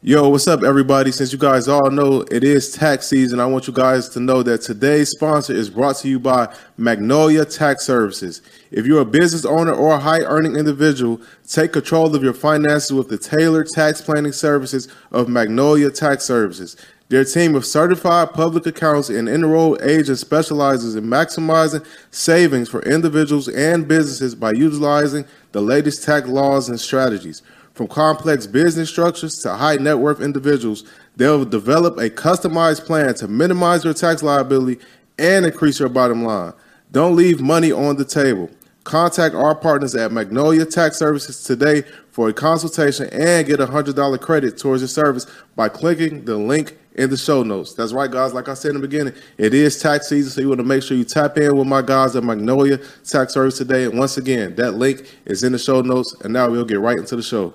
[0.00, 1.10] Yo, what's up, everybody?
[1.10, 4.44] Since you guys all know it is tax season, I want you guys to know
[4.44, 8.40] that today's sponsor is brought to you by Magnolia Tax Services.
[8.70, 12.92] If you're a business owner or a high earning individual, take control of your finances
[12.92, 16.76] with the tailored tax planning services of Magnolia Tax Services.
[17.08, 23.48] Their team of certified public accountants and enrolled agents specializes in maximizing savings for individuals
[23.48, 27.42] and businesses by utilizing the latest tax laws and strategies.
[27.78, 30.82] From complex business structures to high net worth individuals,
[31.14, 34.84] they'll develop a customized plan to minimize your tax liability
[35.16, 36.54] and increase your bottom line.
[36.90, 38.50] Don't leave money on the table.
[38.82, 44.20] Contact our partners at Magnolia Tax Services today for a consultation and get a $100
[44.20, 47.74] credit towards your service by clicking the link in the show notes.
[47.74, 48.34] That's right, guys.
[48.34, 50.82] Like I said in the beginning, it is tax season, so you want to make
[50.82, 53.84] sure you tap in with my guys at Magnolia Tax Service today.
[53.84, 56.16] And once again, that link is in the show notes.
[56.24, 57.54] And now we'll get right into the show.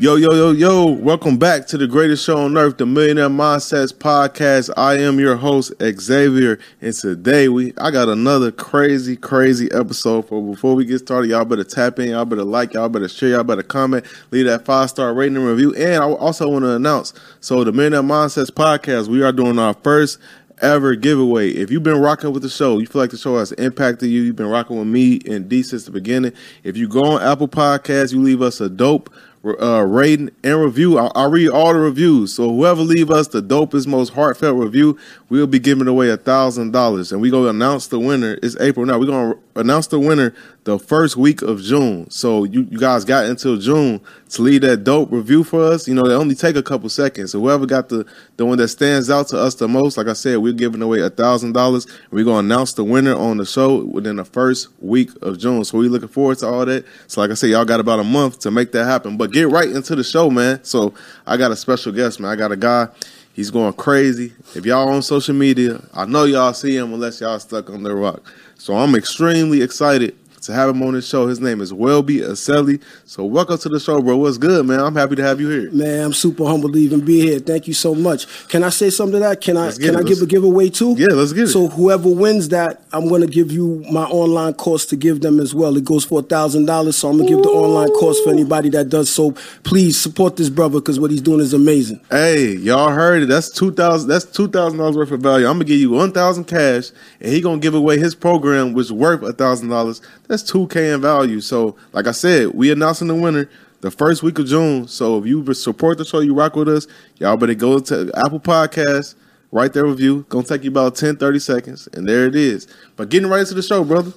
[0.00, 3.92] Yo, yo, yo, yo, welcome back to the greatest show on earth, the Millionaire Mindsets
[3.92, 4.70] Podcast.
[4.74, 10.42] I am your host, Xavier, and today we I got another crazy, crazy episode for
[10.42, 11.28] before we get started.
[11.28, 14.64] Y'all better tap in, y'all better like, y'all better share, y'all better comment, leave that
[14.64, 15.74] five-star rating and review.
[15.74, 19.74] And I also want to announce so the Millionaire Mindsets Podcast, we are doing our
[19.74, 20.18] first
[20.62, 21.50] ever giveaway.
[21.50, 24.22] If you've been rocking with the show, you feel like the show has impacted you,
[24.22, 26.32] you've been rocking with me and D since the beginning.
[26.64, 29.10] If you go on Apple Podcasts, you leave us a dope
[29.44, 30.98] uh, rating and review.
[30.98, 32.34] I'll, I'll, read all the reviews.
[32.34, 36.72] So whoever leave us the dopest, most heartfelt review, we'll be giving away a thousand
[36.72, 38.38] dollars, and we gonna announce the winner.
[38.42, 38.98] It's April now.
[38.98, 40.34] We're gonna announce the winner
[40.64, 42.08] the first week of June.
[42.10, 44.00] So you, you guys got until June
[44.30, 45.88] to leave that dope review for us.
[45.88, 47.32] You know, they only take a couple seconds.
[47.32, 48.06] So whoever got the
[48.36, 51.00] the one that stands out to us the most, like I said, we're giving away
[51.00, 51.86] a thousand dollars.
[52.10, 55.64] We're gonna announce the winner on the show within the first week of June.
[55.64, 56.84] So we're looking forward to all that.
[57.06, 59.16] So like I said, y'all got about a month to make that happen.
[59.16, 60.62] But get right into the show, man.
[60.64, 60.94] So
[61.26, 62.30] I got a special guest, man.
[62.30, 62.88] I got a guy.
[63.32, 64.32] He's going crazy.
[64.54, 67.94] If y'all on social media, I know y'all see him unless y'all stuck on the
[67.94, 68.22] rock.
[68.60, 71.26] So I'm extremely excited to have him on the show.
[71.26, 72.82] His name is Welby Accely.
[73.04, 74.16] So welcome to the show, bro.
[74.16, 74.80] What's good, man?
[74.80, 75.70] I'm happy to have you here.
[75.70, 77.38] Man, I'm super humbled to even be here.
[77.38, 78.26] Thank you so much.
[78.48, 79.40] Can I say something to that?
[79.40, 79.96] Can I can it.
[79.96, 80.94] I give a giveaway too?
[80.96, 81.48] Yeah, let's get it.
[81.48, 85.54] So whoever wins that, I'm gonna give you my online course to give them as
[85.54, 85.76] well.
[85.76, 86.96] It goes for a thousand dollars.
[86.96, 89.32] So I'm gonna give the online course for anybody that does so.
[89.62, 92.00] Please support this brother because what he's doing is amazing.
[92.10, 93.26] Hey, y'all heard it.
[93.26, 95.46] That's two thousand that's two thousand dollars worth of value.
[95.46, 96.90] I'm gonna give you one thousand cash
[97.20, 100.00] and he gonna give away his program which is worth a thousand dollars.
[100.30, 101.40] That's two K in value.
[101.40, 104.86] So, like I said, we announcing the winner the first week of June.
[104.86, 106.86] So, if you support the show, you rock with us,
[107.16, 109.16] y'all better go to Apple Podcasts,
[109.50, 110.24] write their review.
[110.28, 112.68] Gonna take you about 10, 30 seconds, and there it is.
[112.94, 114.12] But getting right into the show, brother.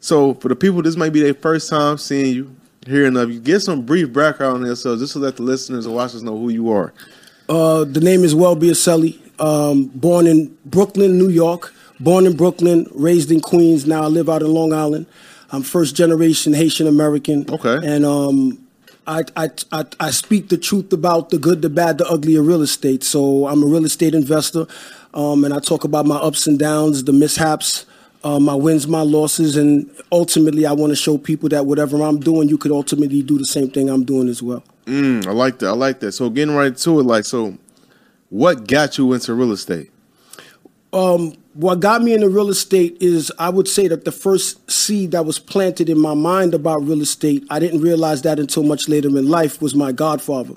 [0.00, 2.56] So, for the people, this might be their first time seeing you,
[2.86, 3.38] hearing of you.
[3.38, 6.48] Get some brief background on yourself, just to let the listeners and watchers know who
[6.48, 6.94] you are.
[7.50, 9.20] Uh, the name is Welby Accely.
[9.38, 11.74] Um, born in Brooklyn, New York.
[11.98, 13.86] Born in Brooklyn, raised in Queens.
[13.86, 15.04] Now I live out in Long Island.
[15.52, 17.44] I'm first generation Haitian American.
[17.50, 17.78] Okay.
[17.82, 18.64] And um,
[19.06, 22.46] I, I, I, I, speak the truth about the good, the bad, the ugly of
[22.46, 23.02] real estate.
[23.02, 24.66] So I'm a real estate investor,
[25.14, 27.86] um, and I talk about my ups and downs, the mishaps,
[28.22, 32.20] uh, my wins, my losses, and ultimately I want to show people that whatever I'm
[32.20, 34.62] doing, you could ultimately do the same thing I'm doing as well.
[34.86, 35.68] Mm, I like that.
[35.68, 36.12] I like that.
[36.12, 37.56] So getting right to it, like, so
[38.28, 39.90] what got you into real estate?
[40.92, 45.10] Um, what got me into real estate is I would say that the first seed
[45.10, 48.88] that was planted in my mind about real estate, I didn't realize that until much
[48.88, 50.54] later in life, was my godfather.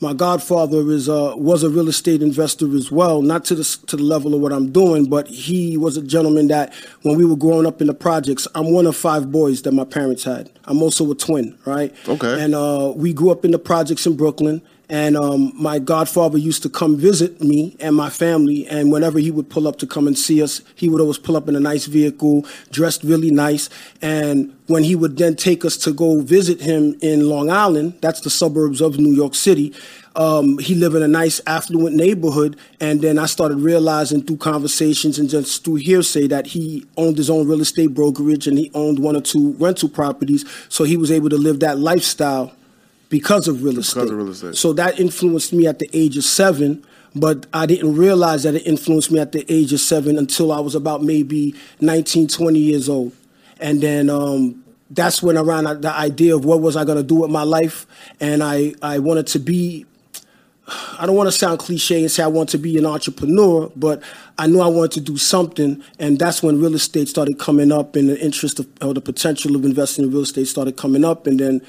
[0.00, 3.96] My godfather is uh, was a real estate investor as well, not to the to
[3.96, 6.72] the level of what I'm doing, but he was a gentleman that
[7.02, 9.84] when we were growing up in the projects, I'm one of five boys that my
[9.84, 10.50] parents had.
[10.66, 11.92] I'm also a twin, right?
[12.08, 12.44] Okay.
[12.44, 14.62] And uh, we grew up in the projects in Brooklyn.
[14.88, 18.66] And um, my godfather used to come visit me and my family.
[18.66, 21.36] And whenever he would pull up to come and see us, he would always pull
[21.36, 23.70] up in a nice vehicle, dressed really nice.
[24.02, 28.20] And when he would then take us to go visit him in Long Island, that's
[28.20, 29.74] the suburbs of New York City,
[30.16, 32.56] um, he lived in a nice, affluent neighborhood.
[32.80, 37.30] And then I started realizing through conversations and just through hearsay that he owned his
[37.30, 40.44] own real estate brokerage and he owned one or two rental properties.
[40.68, 42.52] So he was able to live that lifestyle
[43.18, 44.00] because of real estate.
[44.00, 44.56] Because of real estate.
[44.56, 46.84] So that influenced me at the age of seven
[47.14, 50.58] but I didn't realize that it influenced me at the age of seven until I
[50.58, 53.12] was about maybe 19, 20 years old.
[53.60, 57.04] And then um, that's when I around the idea of what was I going to
[57.04, 57.86] do with my life.
[58.18, 59.86] And I, I wanted to be
[60.98, 64.02] I don't want to sound cliche and say I want to be an entrepreneur, but
[64.38, 67.96] I knew I wanted to do something, and that's when real estate started coming up,
[67.96, 71.26] and the interest of, or the potential of investing in real estate started coming up,
[71.26, 71.60] and then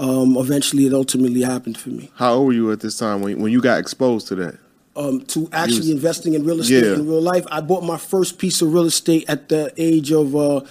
[0.00, 2.10] um, eventually it ultimately happened for me.
[2.16, 4.58] How old were you at this time when, when you got exposed to that?
[4.96, 6.94] Um, to actually was, investing in real estate yeah.
[6.94, 10.34] in real life, I bought my first piece of real estate at the age of.
[10.34, 10.62] Uh,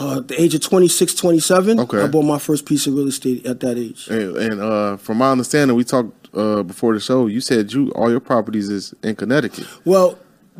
[0.00, 2.02] uh, the age of 26, 27, okay.
[2.02, 4.06] I bought my first piece of real estate at that age.
[4.06, 7.90] And, and uh, from my understanding, we talked uh, before the show, you said you
[7.96, 9.66] all your properties is in Connecticut.
[9.84, 10.16] Well,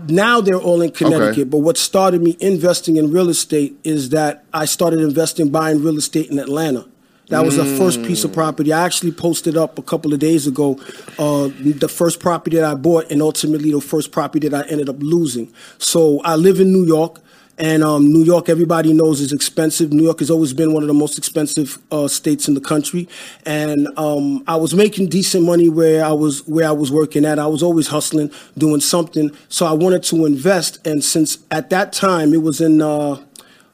[0.09, 1.31] now they're all in Connecticut.
[1.31, 1.45] Okay.
[1.45, 5.99] But what started me investing in real estate is that I started investing buying real
[5.99, 6.89] estate in Atlanta.
[7.29, 7.59] That was mm.
[7.59, 8.73] the first piece of property.
[8.73, 10.79] I actually posted up a couple of days ago
[11.19, 14.89] uh, the first property that I bought, and ultimately the first property that I ended
[14.89, 15.53] up losing.
[15.79, 17.21] So I live in New York.
[17.61, 19.93] And um, New York, everybody knows, is expensive.
[19.93, 23.09] New York has always been one of the most expensive uh, states in the country.
[23.45, 27.41] And um, I was making decent money where I was where I was working at.
[27.41, 29.33] I was always hustling, doing something.
[29.49, 30.87] So I wanted to invest.
[30.87, 33.21] And since at that time it was in uh,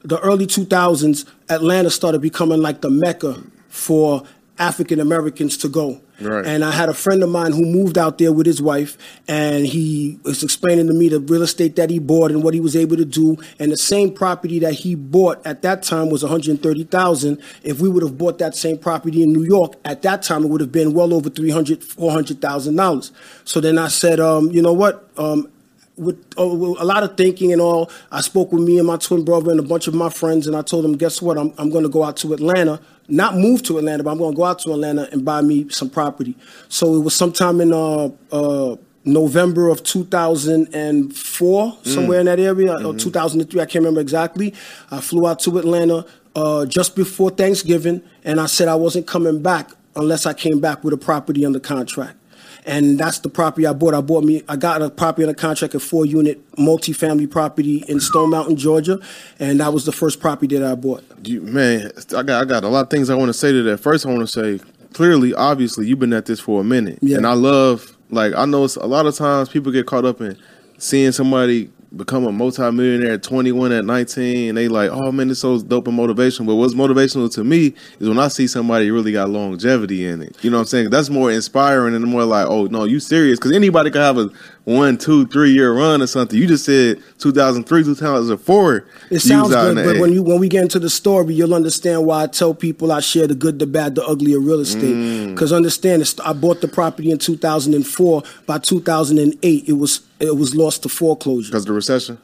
[0.05, 4.23] the early 2000s, Atlanta started becoming like the mecca for
[4.59, 6.01] African Americans to go.
[6.21, 6.47] Right.
[6.47, 8.97] And I had a friend of mine who moved out there with his wife,
[9.27, 12.61] and he was explaining to me the real estate that he bought and what he
[12.61, 13.37] was able to do.
[13.59, 17.43] And the same property that he bought at that time was 130,000.
[17.65, 20.51] If we would have bought that same property in New York at that time, it
[20.51, 23.11] would have been well over 300, 400,000 dollars.
[23.45, 25.11] So then I said, um, you know what?
[25.17, 25.49] Um,
[25.97, 28.97] with, uh, with, a lot of thinking and all, I spoke with me and my
[28.97, 31.39] twin brother and a bunch of my friends, and I told them, guess what?
[31.39, 34.33] I'm, I'm going to go out to Atlanta not move to Atlanta, but I'm going
[34.33, 36.37] to go out to Atlanta and buy me some property.
[36.69, 41.87] So it was sometime in uh, uh, November of 2004, mm.
[41.87, 42.87] somewhere in that area, mm-hmm.
[42.87, 44.55] or 2003, I can't remember exactly.
[44.91, 49.43] I flew out to Atlanta uh, just before Thanksgiving, and I said I wasn't coming
[49.43, 52.17] back unless I came back with a property under contract
[52.67, 53.95] and that's the property I bought.
[53.95, 57.85] I bought me, I got a property on a contract, a four unit multifamily property
[57.89, 58.99] in Stone Mountain, Georgia,
[59.39, 61.05] and that was the first property that I bought.
[61.25, 63.63] You, man, I got I got a lot of things I want to say to
[63.65, 63.79] that.
[63.79, 67.17] First, I want to say clearly, obviously, you've been at this for a minute, yeah.
[67.17, 70.39] and I love like I know a lot of times people get caught up in
[70.79, 75.41] seeing somebody become a multimillionaire at 21 at 19 and they like oh man this
[75.41, 76.47] so dope and motivation.
[76.47, 80.37] But what's motivational to me is when i see somebody really got longevity in it.
[80.43, 80.91] You know what i'm saying?
[80.91, 83.39] That's more inspiring and more like oh no you serious?
[83.39, 84.31] Because anybody could have a
[84.65, 86.39] one, two, three year run or something.
[86.39, 88.87] You just said 2003, 2004.
[89.11, 92.25] It sounds good, but when you when we get into the story, you'll understand why
[92.25, 95.29] I tell people I share the good, the bad, the ugly of real estate.
[95.29, 95.57] Because mm.
[95.57, 98.23] understand, I bought the property in 2004.
[98.47, 102.19] By 2008, it was it was lost to foreclosure because of the recession.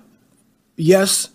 [0.77, 1.29] Yes,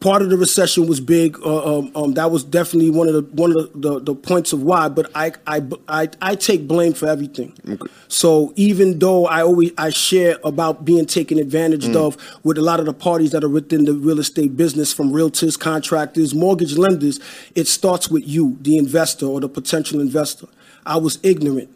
[0.00, 1.38] part of the recession was big.
[1.44, 4.52] Uh, um, um, that was definitely one of the one of the, the, the, points
[4.52, 4.88] of why.
[4.88, 7.54] But I, I, I, I take blame for everything.
[7.68, 7.92] Okay.
[8.08, 11.96] So even though I always I share about being taken advantage mm.
[11.96, 15.12] of with a lot of the parties that are within the real estate business, from
[15.12, 17.18] realtors, contractors, mortgage lenders,
[17.54, 20.46] it starts with you, the investor or the potential investor.
[20.84, 21.70] I was ignorant.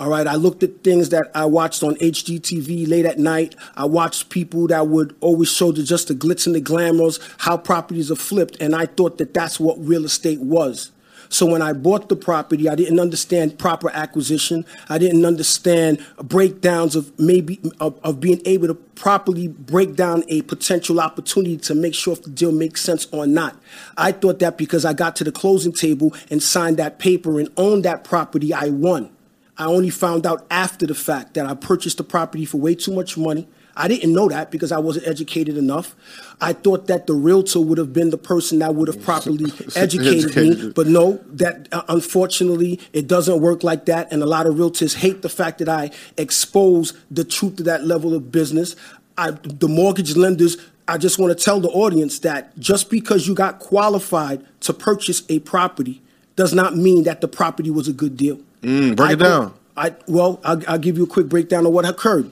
[0.00, 3.54] All right, I looked at things that I watched on HGTV late at night.
[3.76, 7.56] I watched people that would always show the, just the glitz and the glamours, how
[7.56, 10.90] properties are flipped, and I thought that that's what real estate was.
[11.28, 14.66] So when I bought the property, I didn't understand proper acquisition.
[14.88, 20.42] I didn't understand breakdowns of maybe of, of, being able to properly break down a
[20.42, 23.56] potential opportunity to make sure if the deal makes sense or not.
[23.96, 27.48] I thought that because I got to the closing table and signed that paper and
[27.56, 29.13] owned that property, I won.
[29.56, 32.92] I only found out after the fact that I purchased the property for way too
[32.92, 33.46] much money.
[33.76, 35.96] I didn't know that because I wasn't educated enough.
[36.40, 40.36] I thought that the realtor would have been the person that would have properly educated
[40.36, 44.12] me, but no, that uh, unfortunately it doesn't work like that.
[44.12, 47.84] And a lot of realtors hate the fact that I expose the truth to that
[47.84, 48.76] level of business.
[49.18, 50.56] I, the mortgage lenders
[50.86, 55.22] I just want to tell the audience that just because you got qualified to purchase
[55.30, 56.02] a property
[56.36, 58.40] does not mean that the property was a good deal.
[58.64, 59.54] Mm, break I, it down.
[59.76, 62.30] I well, I'll, I'll give you a quick breakdown of what occurred.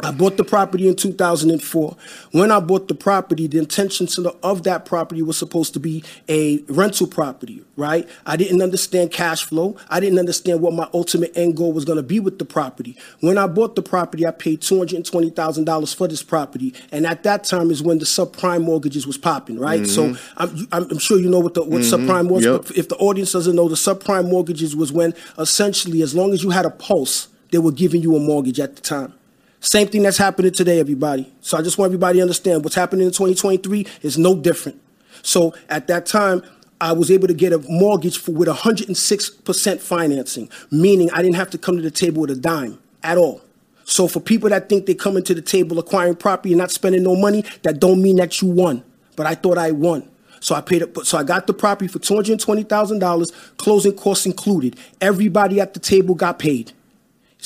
[0.00, 1.96] I bought the property in 2004.
[2.30, 4.06] When I bought the property, the intention
[4.44, 8.08] of that property was supposed to be a rental property, right?
[8.24, 9.76] I didn't understand cash flow.
[9.88, 12.96] I didn't understand what my ultimate end goal was going to be with the property.
[13.20, 16.74] When I bought the property, I paid $220,000 for this property.
[16.92, 19.82] And at that time is when the subprime mortgages was popping, right?
[19.82, 20.14] Mm-hmm.
[20.14, 22.08] So I'm, I'm, sure you know what the what mm-hmm.
[22.08, 22.44] subprime was.
[22.44, 22.62] Yep.
[22.62, 26.44] But if the audience doesn't know, the subprime mortgages was when essentially, as long as
[26.44, 29.14] you had a pulse, they were giving you a mortgage at the time.
[29.60, 31.32] Same thing that's happening today, everybody.
[31.40, 34.80] So I just want everybody to understand what's happening in 2023 is no different.
[35.22, 36.42] So at that time,
[36.80, 41.50] I was able to get a mortgage for, with 106% financing, meaning I didn't have
[41.50, 43.40] to come to the table with a dime at all.
[43.84, 47.02] So for people that think they come into the table acquiring property and not spending
[47.02, 48.84] no money, that don't mean that you won.
[49.16, 50.08] But I thought I won.
[50.40, 50.96] So I paid it.
[51.04, 54.78] So I got the property for two hundred twenty thousand dollars, closing costs included.
[55.00, 56.72] Everybody at the table got paid.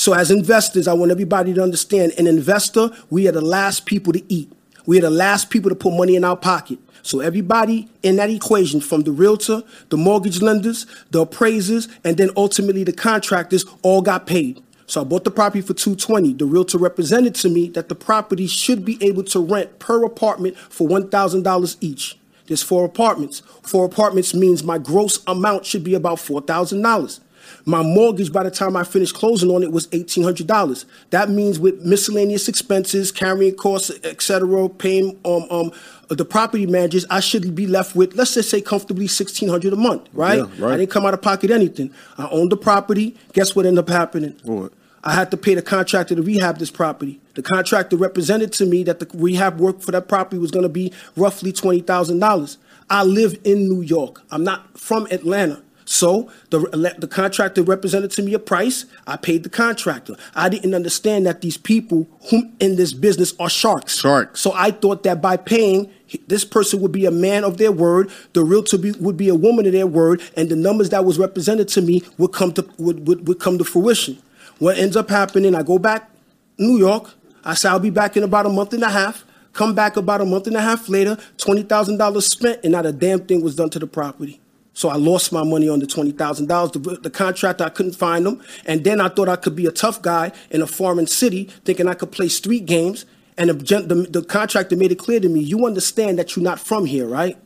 [0.02, 4.12] So as investors, I want everybody to understand: an investor, we are the last people
[4.12, 4.50] to eat.
[4.84, 6.80] We are the last people to put money in our pocket.
[7.02, 12.30] So everybody in that equation, from the realtor, the mortgage lenders, the appraisers, and then
[12.36, 14.60] ultimately the contractors, all got paid.
[14.86, 16.32] So I bought the property for 220.
[16.32, 20.56] The realtor represented to me that the property should be able to rent per apartment
[20.58, 22.18] for $1,000 each.
[22.48, 23.42] There's four apartments.
[23.62, 27.20] Four apartments means my gross amount should be about $4,000.
[27.64, 30.84] My mortgage, by the time I finished closing on it, was eighteen hundred dollars.
[31.10, 35.72] That means with miscellaneous expenses, carrying costs, etc., paying um, um
[36.08, 39.76] the property managers, I should be left with let's just say comfortably sixteen hundred a
[39.76, 40.38] month, right?
[40.38, 40.74] Yeah, right.
[40.74, 41.92] I didn't come out of pocket anything.
[42.18, 43.16] I owned the property.
[43.32, 44.38] Guess what ended up happening?
[44.44, 44.72] What?
[45.04, 47.20] I had to pay the contractor to rehab this property.
[47.34, 50.68] The contractor represented to me that the rehab work for that property was going to
[50.68, 52.58] be roughly twenty thousand dollars.
[52.90, 54.22] I live in New York.
[54.30, 55.62] I'm not from Atlanta.
[55.92, 56.60] So the
[56.96, 58.86] the contractor represented to me a price.
[59.06, 60.14] I paid the contractor.
[60.34, 63.98] I didn't understand that these people who in this business are sharks.
[63.98, 64.40] Sharks.
[64.40, 65.90] So I thought that by paying,
[66.28, 68.10] this person would be a man of their word.
[68.32, 71.18] The realtor be, would be a woman of their word, and the numbers that was
[71.18, 74.16] represented to me would come to would, would, would come to fruition.
[74.60, 75.54] What ends up happening?
[75.54, 76.10] I go back
[76.56, 77.10] New York.
[77.44, 79.26] I say I'll be back in about a month and a half.
[79.52, 81.18] Come back about a month and a half later.
[81.36, 84.40] Twenty thousand dollars spent, and not a damn thing was done to the property.
[84.74, 86.72] So I lost my money on the twenty thousand dollars.
[86.72, 90.00] The contractor I couldn't find them, and then I thought I could be a tough
[90.00, 93.04] guy in a foreign city, thinking I could play street games.
[93.38, 96.60] And the, the, the contractor made it clear to me, you understand that you're not
[96.60, 97.38] from here, right?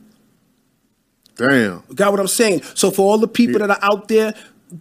[1.35, 1.83] Damn.
[1.93, 2.63] Got what I'm saying?
[2.73, 4.33] So for all the people that are out there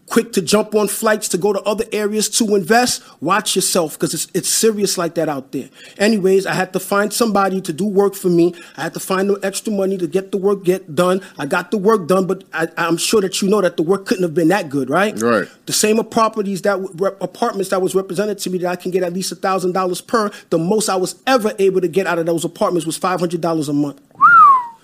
[0.06, 4.14] quick to jump on flights to go to other areas to invest, watch yourself because
[4.14, 5.68] it's it's serious like that out there.
[5.98, 8.54] Anyways, I had to find somebody to do work for me.
[8.76, 11.20] I had to find no extra money to get the work get done.
[11.38, 14.06] I got the work done, but I, am sure that you know that the work
[14.06, 15.20] couldn't have been that good, right?
[15.20, 15.48] Right.
[15.66, 16.78] The same properties that
[17.20, 20.00] apartments that was represented to me that I can get at least a thousand dollars
[20.00, 20.30] per.
[20.50, 23.40] The most I was ever able to get out of those apartments was five hundred
[23.40, 24.00] dollars a month.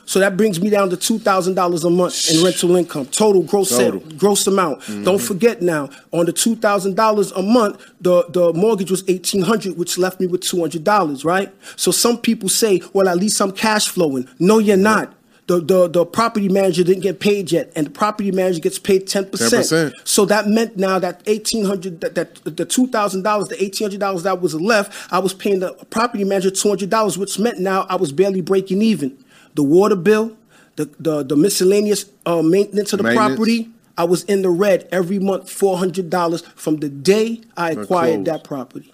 [0.04, 3.42] So that brings me down to two thousand dollars a month in rental income, total
[3.42, 4.00] gross Total.
[4.00, 4.80] Sale, gross amount.
[4.80, 5.04] Mm-hmm.
[5.04, 9.42] Don't forget now, on the two thousand dollars a month, the the mortgage was eighteen
[9.42, 11.52] hundred, which left me with two hundred dollars, right?
[11.76, 14.28] So some people say, well, at least I'm cash flowing.
[14.38, 15.14] No, you're not.
[15.48, 19.08] The, the, the property manager didn't get paid yet, and the property manager gets paid
[19.08, 19.64] ten percent.
[19.64, 19.92] 10%.
[20.04, 23.86] So that meant now that eighteen hundred, that, that the two thousand dollars, the eighteen
[23.86, 27.38] hundred dollars that was left, I was paying the property manager two hundred dollars, which
[27.38, 29.18] meant now I was barely breaking even.
[29.54, 30.36] The water bill,
[30.76, 33.36] the the, the miscellaneous uh, maintenance of the Maintenance.
[33.36, 33.68] property.
[33.98, 38.24] I was in the red every month, four hundred dollars from the day I acquired
[38.24, 38.92] that property.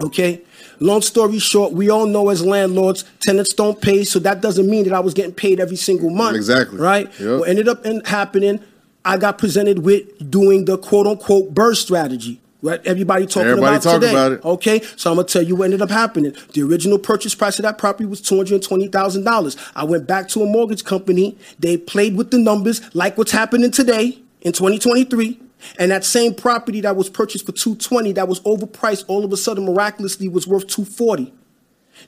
[0.00, 0.42] Okay.
[0.80, 4.84] Long story short, we all know as landlords, tenants don't pay, so that doesn't mean
[4.84, 6.36] that I was getting paid every single month.
[6.36, 6.78] Exactly.
[6.78, 7.10] Right.
[7.18, 7.40] Yep.
[7.40, 8.60] What ended up in happening,
[9.04, 12.40] I got presented with doing the quote unquote burst strategy.
[12.60, 12.84] Right.
[12.84, 14.10] Everybody talking Everybody about today.
[14.10, 14.44] about it.
[14.44, 16.34] Okay, so I'm gonna tell you what ended up happening.
[16.54, 19.56] The original purchase price of that property was two hundred twenty thousand dollars.
[19.76, 21.38] I went back to a mortgage company.
[21.60, 25.40] They played with the numbers, like what's happening today in 2023.
[25.78, 29.36] And that same property that was purchased for 220, that was overpriced, all of a
[29.36, 31.32] sudden miraculously was worth 240.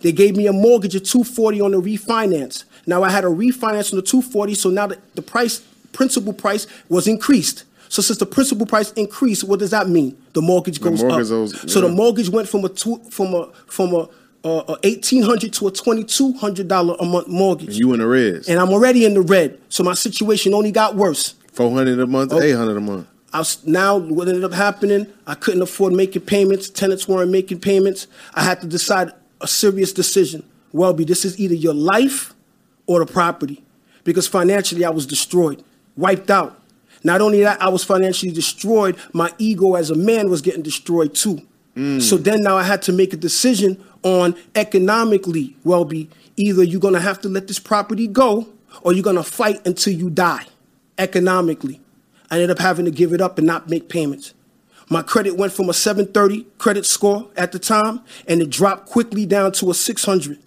[0.03, 2.63] They gave me a mortgage of 240 on the refinance.
[2.87, 5.61] Now I had a refinance on the 240, so now the, the price,
[5.93, 7.65] principal price, was increased.
[7.91, 10.17] So since the principal price increased, what does that mean?
[10.33, 11.31] The mortgage goes mortgage up.
[11.31, 14.09] goes- So the mortgage went from a two, from a from a,
[14.45, 17.99] uh, a eighteen hundred to a twenty two hundred dollar a month mortgage, You in
[17.99, 19.59] the red, and I'm already in the red.
[19.69, 21.35] So my situation only got worse.
[21.53, 22.41] Four hundred a month, Oh.
[22.41, 23.07] eight hundred a month.
[23.33, 26.69] I was, now what ended up happening, I couldn't afford making payments.
[26.69, 28.07] Tenants weren't making payments.
[28.35, 30.43] I had to decide a serious decision.
[30.73, 32.35] Welby, this is either your life
[32.87, 33.63] or the property,
[34.05, 35.63] because financially I was destroyed,
[35.97, 36.60] wiped out.
[37.03, 38.97] Not only that, I was financially destroyed.
[39.13, 41.41] My ego as a man was getting destroyed too.
[41.77, 42.03] Mm.
[42.03, 47.01] So then now I had to make a decision on economically, Welby, either you're gonna
[47.01, 48.49] have to let this property go
[48.83, 50.47] or you're gonna fight until you die
[50.99, 51.81] economically.
[52.31, 54.35] I ended up having to give it up and not make payments.
[54.89, 59.25] My credit went from a 730 credit score at the time, and it dropped quickly
[59.25, 60.39] down to a 600.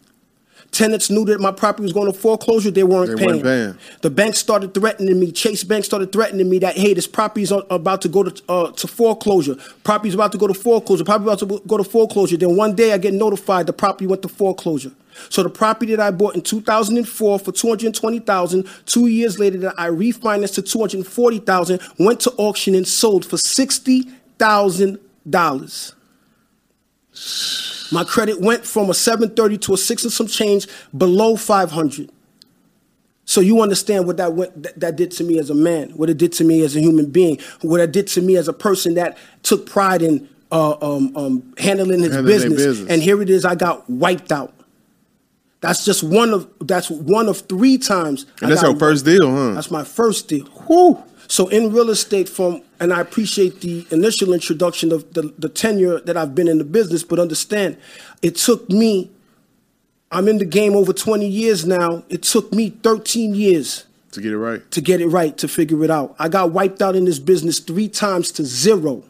[0.74, 2.72] Tenants knew that my property was going to foreclosure.
[2.72, 3.30] They weren't, They paying.
[3.30, 3.78] weren't paying.
[4.02, 5.32] The bank started threatening me.
[5.32, 8.72] Chase Bank started threatening me that hey, this property is about to go to uh,
[8.72, 9.56] to foreclosure.
[9.84, 11.04] Property's about to go to foreclosure.
[11.06, 12.38] Property about to go to foreclosure.
[12.38, 14.92] Then one day I get notified the property went to foreclosure.
[15.30, 19.90] So the property that I bought in 2004 for 220,000, two years later that I
[19.90, 25.94] refinanced to 240,000, went to auction and sold for $60,000.
[27.92, 30.68] My credit went from a 730 to a 6 and some change
[30.98, 32.10] below 500.
[33.26, 36.10] So you understand what that went, that, that did to me as a man, what
[36.10, 38.54] it did to me as a human being, what it did to me as a
[38.54, 42.66] person that took pride in uh, um, um, handling his Handling business.
[42.66, 42.90] business.
[42.90, 44.54] And here it is, I got wiped out.
[45.62, 48.26] That's just one of that's one of three times.
[48.26, 49.54] I And that's got your first deal, huh?
[49.54, 50.46] That's my first deal.
[50.46, 51.02] Whew.
[51.28, 56.00] So in real estate, from and I appreciate the initial introduction of the, the tenure
[56.02, 57.78] that I've been in the business, but understand,
[58.22, 59.12] it took me.
[60.12, 62.04] I'm in the game over 20 years now.
[62.08, 64.72] It took me 13 years to get it right.
[64.72, 66.16] to get it right, to figure it out.
[66.20, 69.04] I got wiped out in this business three times to zero.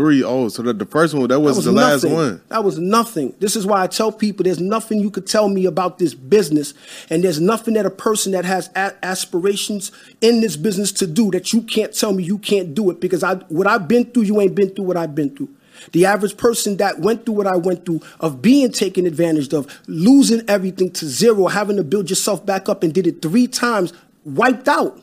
[0.00, 2.40] Three oh, so that the first one that That was, was the last one.
[2.48, 3.34] That was nothing.
[3.38, 6.72] This is why I tell people there's nothing you could tell me about this business,
[7.10, 9.92] and there's nothing that a person that has a- aspirations
[10.22, 13.22] in this business to do that you can't tell me you can't do it because
[13.22, 15.50] I what I've been through, you ain't been through what I've been through.
[15.92, 19.66] The average person that went through what I went through, of being taken advantage of,
[19.86, 23.92] losing everything to zero, having to build yourself back up, and did it three times,
[24.24, 24.98] wiped out.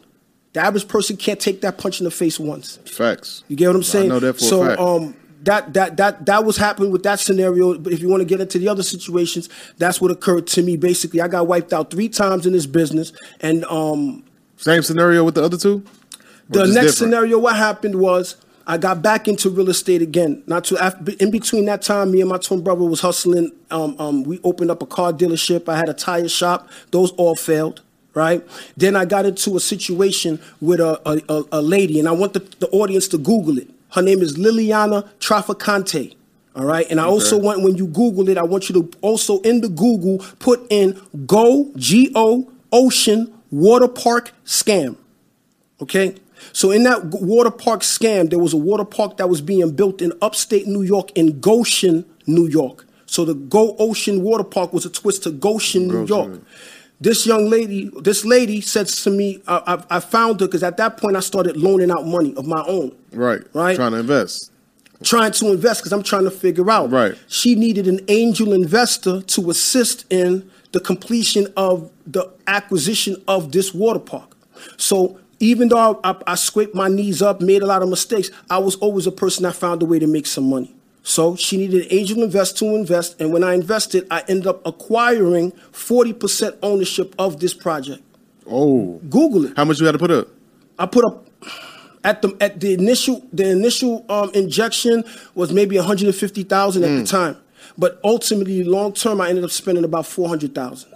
[0.57, 2.77] The average person can't take that punch in the face once.
[2.77, 3.43] Facts.
[3.47, 4.05] You get what I'm saying?
[4.05, 4.81] I know that for so, a fact.
[4.81, 7.77] um, that that that that was happening with that scenario.
[7.77, 10.75] But if you want to get into the other situations, that's what occurred to me.
[10.75, 14.23] Basically, I got wiped out three times in this business, and um,
[14.55, 15.83] Same scenario with the other two.
[16.49, 16.95] The next different?
[16.95, 18.35] scenario, what happened was
[18.65, 20.41] I got back into real estate again.
[20.47, 23.51] Not too af- in between that time, me and my twin brother was hustling.
[23.69, 25.69] Um, um, we opened up a car dealership.
[25.69, 26.67] I had a tire shop.
[26.89, 27.83] Those all failed.
[28.17, 28.43] Right.
[28.75, 32.39] Then I got into a situation with a a, a, lady, and I want the,
[32.57, 33.69] the audience to Google it.
[33.91, 36.15] Her name is Liliana Traficante.
[36.55, 36.87] All right.
[36.89, 39.69] And I also want when you Google it, I want you to also in the
[39.69, 44.97] Google put in Go G O Ocean Water Park Scam.
[45.79, 46.15] Okay?
[46.53, 50.01] So in that water park scam, there was a water park that was being built
[50.01, 52.87] in upstate New York in Goshen, New York.
[53.05, 56.31] So the Go Ocean Water Park was a twist to Goshen, New Goshen.
[56.31, 56.41] York.
[56.99, 60.77] This young lady, this lady said to me, I, I, I found her because at
[60.77, 62.95] that point I started loaning out money of my own.
[63.11, 63.41] Right.
[63.53, 63.75] Right.
[63.75, 64.51] Trying to invest.
[65.03, 66.89] Trying to invest because I'm trying to figure out.
[66.89, 67.15] Right.
[67.27, 73.75] She needed an angel investor to assist in the completion of the acquisition of this
[73.75, 74.35] water park.
[74.77, 78.31] So even though I, I, I scraped my knees up, made a lot of mistakes,
[78.49, 80.73] I was always a person that found a way to make some money.
[81.07, 84.61] So she needed an angel invest to invest, and when I invested, I ended up
[84.67, 88.03] acquiring 40% ownership of this project.
[88.45, 88.99] Oh.
[89.09, 89.53] Google it.
[89.55, 90.27] How much you had to put up?
[90.77, 91.25] I put up
[92.03, 97.09] at the at the initial the initial um, injection was maybe 150,000 at the Mm.
[97.09, 97.37] time,
[97.77, 100.89] but ultimately long term I ended up spending about 400,000.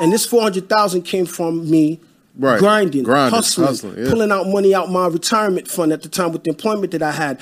[0.00, 2.00] And this 400,000 came from me
[2.38, 2.58] Right.
[2.58, 4.08] grinding, Grinding, hustling, hustling, yeah.
[4.10, 7.10] pulling out money out my retirement fund at the time with the employment that I
[7.12, 7.38] had.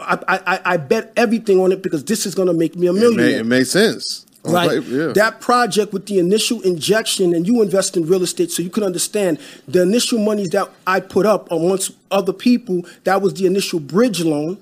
[0.00, 2.90] I I, I- bet everything on it because this is going to make me a
[2.90, 3.26] It, millionaire.
[3.26, 4.24] made, it made sense.
[4.44, 4.80] Right.
[4.84, 5.08] yeah.
[5.12, 8.84] That project with the initial injection, and you invest in real estate, so you can
[8.84, 12.86] understand the initial monies that I put up amongst other people.
[13.04, 14.58] That was the initial bridge loan.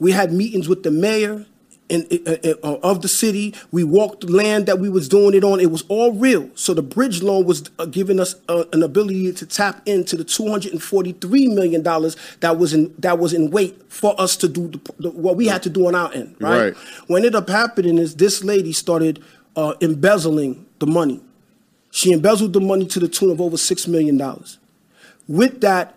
[0.00, 1.46] We had meetings with the mayor
[1.88, 3.54] in, uh, uh, of the city.
[3.70, 5.60] We walked the land that we was doing it on.
[5.60, 6.50] It was all real.
[6.54, 10.24] So the bridge loan was uh, giving us uh, an ability to tap into the
[10.24, 14.18] two hundred and forty three million dollars that was in that was in wait for
[14.20, 16.36] us to do the, the, what we had to do on our end.
[16.40, 16.58] Right.
[16.58, 16.74] Right.
[17.06, 19.22] What ended up happening is this lady started
[19.56, 21.20] uh, embezzling the money.
[21.90, 24.58] She embezzled the money to the tune of over six million dollars.
[25.26, 25.94] With that,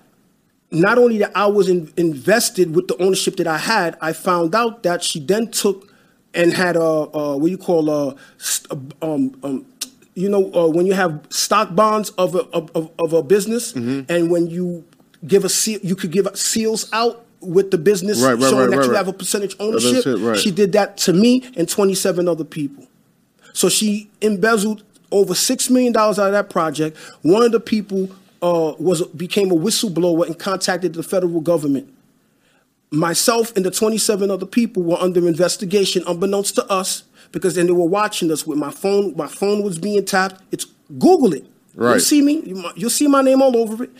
[0.72, 4.56] not only that I was in, invested with the ownership that I had, I found
[4.56, 5.92] out that she then took
[6.34, 9.66] and had a, a what you call a, st- um, um,
[10.14, 14.10] you know, uh, when you have stock bonds of a, of, of- a business, Mm-hmm.
[14.12, 14.86] and when you
[15.28, 18.80] give a seal, you could give seals out with the business Right, right, showing right,
[18.80, 20.06] that you have a percentage ownership.
[20.20, 20.38] Right.
[20.38, 22.88] She did that to me and 27 other people.
[23.54, 26.96] So she embezzled over six million dollars out of that project.
[27.24, 28.10] One of the people
[28.42, 31.94] uh, was became a whistleblower and contacted the federal government.
[32.92, 37.72] Myself and the 27 other people were under investigation, unbeknownst to us, because then they
[37.72, 39.16] were watching us with my phone.
[39.16, 40.42] My phone was being tapped.
[40.52, 40.66] It's
[41.00, 41.46] Google it.
[41.94, 42.42] You'll see me.
[42.42, 43.92] You You'll see my name all over it.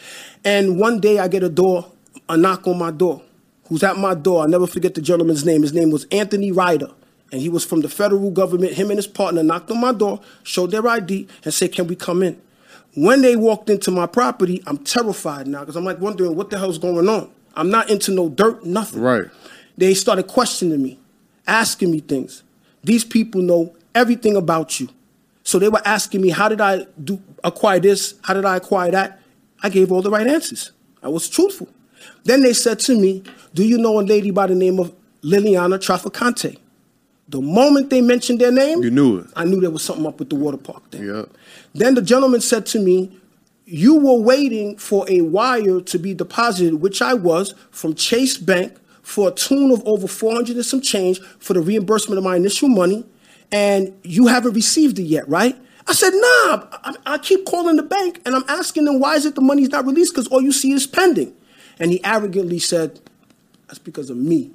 [0.44, 1.90] And one day I get a door,
[2.28, 3.22] a knock on my door.
[3.70, 4.42] Who's at my door?
[4.42, 5.62] I'll never forget the gentleman's name.
[5.62, 6.92] His name was Anthony Ryder.
[7.32, 8.74] and he was from the federal government.
[8.74, 11.96] Him and his partner knocked on my door, showed their ID, and said, "Can we
[11.96, 12.42] come in?"
[12.96, 16.58] When they walked into my property, I'm terrified now because I'm like wondering what the
[16.58, 17.32] hell's going on.
[17.56, 19.02] I'm not into no dirt, nothing.
[19.02, 19.26] Right.
[19.78, 21.00] They started questioning me,
[21.48, 22.44] asking me things.
[22.84, 24.90] These people know everything about you.
[25.44, 28.16] So they were asking me, how did I do acquire this?
[28.24, 29.22] How did I acquire that?
[29.64, 30.72] I gave all the right answers.
[31.02, 31.68] I was truthful.
[32.24, 33.24] Then they said to me,
[33.54, 36.58] Do you know a lady by the name of Liliana Traficante?
[37.30, 39.28] The moment they mentioned their name, You knew it.
[39.36, 41.06] I knew there was something up with the water park thing.
[41.06, 41.26] Yeah.
[41.74, 43.18] Then the gentleman said to me,
[43.66, 48.74] You were waiting for a wire to be deposited, which I was, from Chase Bank
[49.02, 52.70] for a tune of over 400 and some change for the reimbursement of my initial
[52.70, 53.06] money,
[53.52, 55.58] and you haven't received it yet, right?
[55.88, 59.26] I said, Nah, I, I keep calling the bank and I'm asking them, Why is
[59.26, 60.14] it the money's not released?
[60.14, 61.34] Because all you see is pending.
[61.80, 63.00] And he arrogantly said,
[63.68, 64.52] That's because of me.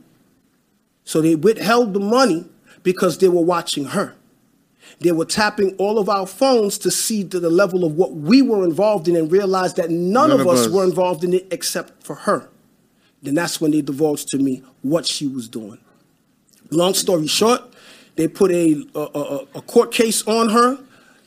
[1.05, 2.47] So they withheld the money
[2.87, 4.15] because they were watching her.
[5.01, 8.43] They were tapping all of our phones to see to the level of what we
[8.43, 12.15] were involved in and realized that none, of, us, were involved in it except for
[12.15, 12.49] her.
[13.23, 15.79] Then that's when they divulged to me what she was doing.
[16.71, 17.61] Long story short,
[18.15, 20.79] they put a, a, a, a court case on her.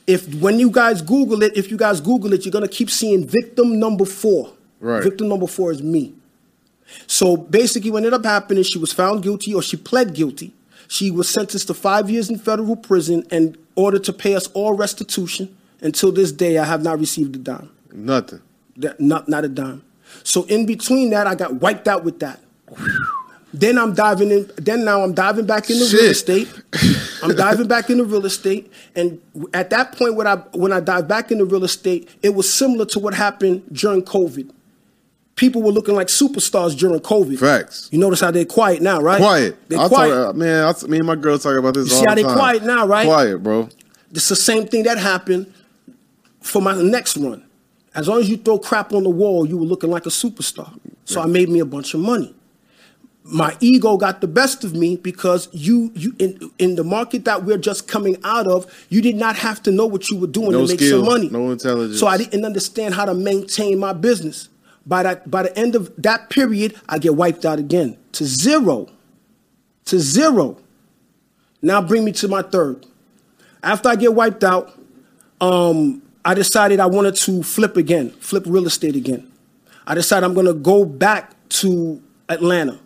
[0.06, 3.26] If when you guys Google it, if you guys Google it, you're gonna keep seeing
[3.26, 4.54] victim number four.
[4.80, 5.02] Right.
[5.02, 6.14] Victim number four is me.
[7.06, 10.54] So basically, what ended up happening, she was found guilty or she pled guilty.
[10.90, 14.72] She was sentenced to five years in federal prison and ordered to pay us all
[14.72, 15.56] restitution.
[15.80, 17.70] Until this day, I have not received a dime.
[17.92, 18.42] Nothing.
[18.76, 19.84] That, not, not a dime.
[20.24, 22.40] So in between that, I got wiped out with that.
[23.54, 24.50] Then I'm diving in.
[24.56, 26.48] Then now I'm diving back into real estate.
[27.22, 29.20] I'm diving back into real estate, and
[29.52, 32.84] at that point, when I when I dived back into real estate, it was similar
[32.86, 34.50] to what happened during COVID.
[35.36, 37.38] People were looking like superstars during COVID.
[37.38, 37.88] Facts.
[37.90, 39.18] You notice how they're quiet now, right?
[39.18, 39.56] Quiet.
[39.68, 40.10] They're I'll quiet.
[40.10, 42.22] Talk, man, I, me and my girl talk about this You all see how the
[42.22, 43.06] they're quiet now, right?
[43.06, 43.68] Quiet, bro.
[44.10, 45.52] It's the same thing that happened
[46.40, 47.44] for my next run.
[47.94, 50.78] As long as you throw crap on the wall, you were looking like a superstar.
[51.04, 52.34] So I made me a bunch of money.
[53.24, 57.44] My ego got the best of me because you, you in, in the market that
[57.44, 60.52] we're just coming out of, you did not have to know what you were doing
[60.52, 61.28] No to make skill, some money.
[61.30, 62.00] no intelligence.
[62.00, 64.48] So I didn't understand how to maintain my business.
[64.90, 68.88] By that, by the end of that period, I get wiped out again to zero,
[69.84, 70.58] to zero.
[71.62, 72.84] Now bring me to my third.
[73.62, 74.76] After I get wiped out,
[75.40, 79.30] um, I decided I wanted to flip again, flip real estate again.
[79.86, 82.80] I decided I'm gonna go back to Atlanta.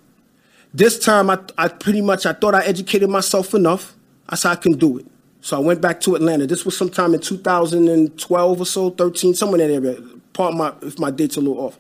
[0.75, 3.95] This time, I, I pretty much I thought I educated myself enough.
[4.29, 5.07] I said I can do it.
[5.41, 6.47] So I went back to Atlanta.
[6.47, 10.14] This was sometime in 2012 or so, 13, somewhere in that area.
[10.35, 11.79] Part my if my date's a little off.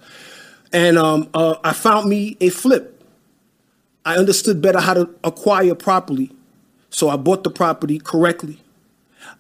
[0.73, 3.03] And um, uh, I found me a flip.
[4.05, 6.33] I understood better how to acquire properly.
[6.91, 8.61] So I bought the property correctly.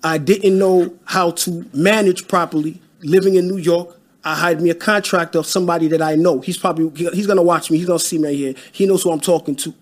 [0.03, 2.81] I didn't know how to manage properly.
[3.03, 6.41] Living in New York, I hired me a contractor somebody that I know.
[6.41, 7.79] He's probably he's gonna watch me.
[7.79, 8.55] He's gonna see me right here.
[8.73, 9.75] He knows who I'm talking to.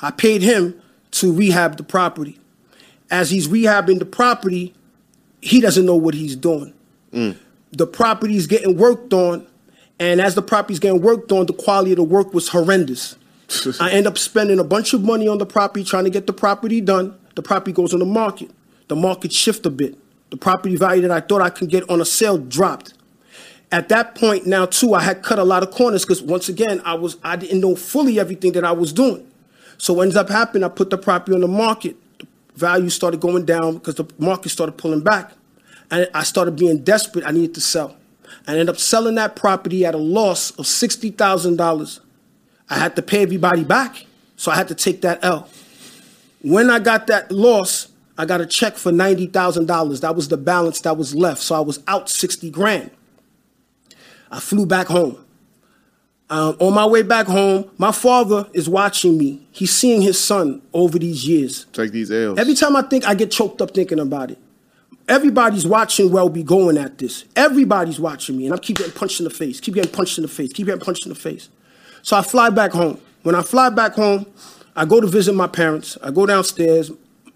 [0.00, 0.80] I paid him
[1.12, 2.38] to rehab the property.
[3.10, 4.74] As he's rehabbing the property,
[5.40, 6.72] he doesn't know what he's doing.
[7.72, 9.46] The property's getting worked on,
[9.98, 13.16] and as the property's getting worked on, the quality of the work was horrendous.
[13.80, 16.32] I end up spending a bunch of money on the property trying to get the
[16.32, 17.18] property done.
[17.34, 18.50] The property goes on the market.
[18.88, 19.96] The market shift a bit.
[20.30, 22.94] The property value that I thought I could get on a sale dropped.
[23.70, 26.80] At that point now too, I had cut a lot of corners because once again,
[26.84, 29.30] I was I didn't know fully everything that I was doing.
[29.76, 31.96] So what ends up happening, I put the property on the market.
[32.18, 32.26] The
[32.56, 35.32] value started going down because the market started pulling back.
[35.90, 37.24] And I started being desperate.
[37.24, 37.96] I needed to sell.
[38.46, 42.00] I ended up selling that property at a loss of sixty thousand dollars.
[42.68, 45.48] I had to pay everybody back, so I had to take that L.
[46.42, 50.00] When I got that loss, I got a check for ninety thousand dollars.
[50.00, 52.90] That was the balance that was left, so I was out sixty grand.
[54.30, 55.24] I flew back home.
[56.30, 59.46] Um, on my way back home, my father is watching me.
[59.50, 61.64] He's seeing his son over these years.
[61.72, 62.38] Take these L's.
[62.38, 64.38] Every time I think, I get choked up thinking about it.
[65.08, 67.24] Everybody's watching Welby going at this.
[67.34, 70.22] Everybody's watching me, and I keep getting punched in the face, keep getting punched in
[70.22, 71.48] the face, keep getting punched in the face.
[72.02, 73.00] So I fly back home.
[73.22, 74.26] When I fly back home,
[74.76, 75.96] I go to visit my parents.
[76.02, 76.90] I go downstairs.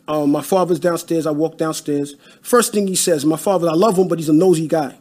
[0.07, 1.27] Um, my father's downstairs.
[1.27, 2.15] I walk downstairs.
[2.43, 4.99] First thing he says, my father, I love him, but he's a nosy guy.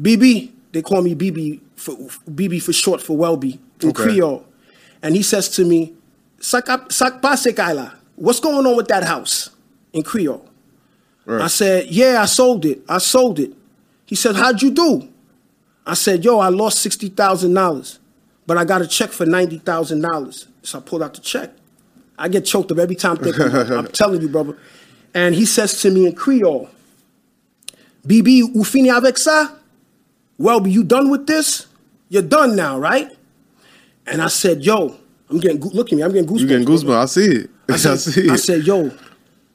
[0.00, 1.92] BB, they call me BB for
[2.30, 4.02] BB for short for Welby in Okay.
[4.02, 4.46] Creole.
[5.02, 5.94] And he says to me,
[6.40, 7.54] Sak sak pa se.
[8.14, 9.50] What's going on with that house
[9.92, 10.47] in Creole?
[11.28, 11.42] Right.
[11.42, 12.80] I said, Yeah, I sold it.
[12.88, 13.52] I sold it.
[14.06, 15.06] He said, How'd you do?
[15.86, 17.98] I said, Yo, I lost $60,000,
[18.46, 20.46] but I got a check for $90,000.
[20.62, 21.50] So I pulled out the check.
[22.18, 23.42] I get choked up every time thinking.
[23.42, 24.56] I'm telling you, brother.
[25.12, 26.70] And he says to me in Creole,
[28.06, 29.54] BB, ou fini avec ça?
[30.38, 31.66] Well, you done with this?
[32.08, 33.10] You're done now, right?
[34.06, 34.96] And I said, yo,
[35.28, 36.40] I'm getting, look at me, I'm getting goosebumps.
[36.40, 36.84] You getting brother.
[36.86, 37.02] goosebumps?
[37.02, 37.50] I see it.
[37.68, 38.30] I, I see it.
[38.30, 38.90] I said, yo,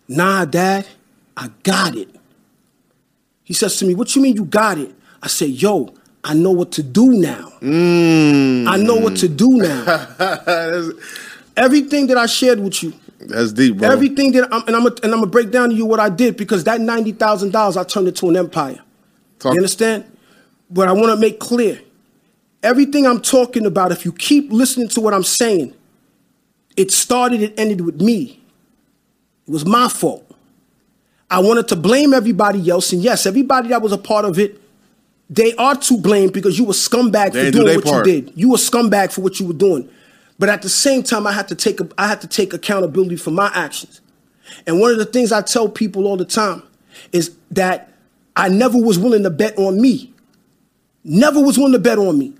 [0.07, 0.86] nah, dad,
[1.36, 2.10] I got it.
[3.43, 4.93] He says to me, what you mean you got it?
[5.22, 5.93] I said, yo,
[6.24, 7.52] I know what to do now.
[7.62, 8.67] Mm.
[8.67, 10.08] I know what to do now.
[11.58, 13.89] Everything that I shared with you, that's deep, bro.
[13.89, 16.10] everything that I'm, and I'm gonna, and I'm gonna break down to you what I
[16.10, 18.82] did because that ninety thousand dollars I turned into an empire.
[19.39, 20.06] Talk- You understand?
[20.72, 21.80] But I want to make clear,
[22.63, 23.91] everything I'm talking about.
[23.91, 25.76] If you keep listening to what I'm saying,
[26.76, 28.41] it started it ended with me.
[29.48, 30.33] It was my fault.
[31.34, 34.62] I wanted to blame everybody else, and yes, everybody that was a part of it,
[35.32, 38.06] they are to blame because you were scumbag They for ain't do doing what part.
[38.06, 38.34] you did.
[38.36, 39.89] You were scumbag for what you were doing.
[40.38, 43.15] But at the same time, I had to take a, I had to take accountability
[43.15, 44.02] for my actions.
[44.67, 46.62] And one of the things I tell people all the time
[47.12, 47.91] is that
[48.36, 50.13] I never was willing to bet on me.
[51.04, 52.34] Never was willing to bet on me.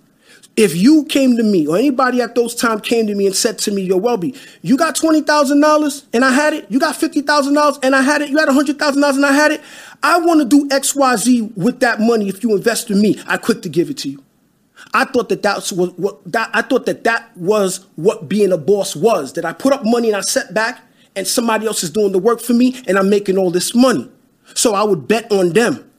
[0.55, 3.57] If you came to me or anybody at those times came to me and said
[3.59, 6.67] to me, Yo, Welby, you got $20,000 and I had it.
[6.69, 8.29] You got $50,000 and I had it.
[8.29, 9.61] You had $100,000 and I had it.
[10.03, 13.19] I want to do XYZ with that money if you invest in me.
[13.25, 14.23] I quick to give it to you.
[14.93, 18.57] I thought that that's what, what that I thought that that was what being a
[18.57, 19.33] boss was.
[19.33, 20.81] That I put up money and I set back,
[21.15, 24.09] and somebody else is doing the work for me, and I'm making all this money.
[24.55, 25.89] So I would bet on them.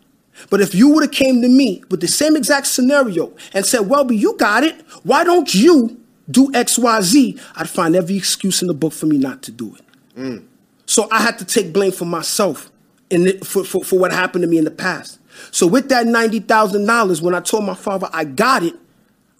[0.50, 3.80] But if you would have came to me with the same exact scenario and said,
[3.80, 4.80] "Well, "Welby, you got it.
[5.02, 9.06] Why don't you do X, Y, Z?" I'd find every excuse in the book for
[9.06, 10.18] me not to do it.
[10.18, 10.44] Mm.
[10.86, 12.70] So I had to take blame for myself
[13.10, 15.18] the, for, for, for what happened to me in the past.
[15.50, 18.74] So with that ninety thousand dollars, when I told my father I got it,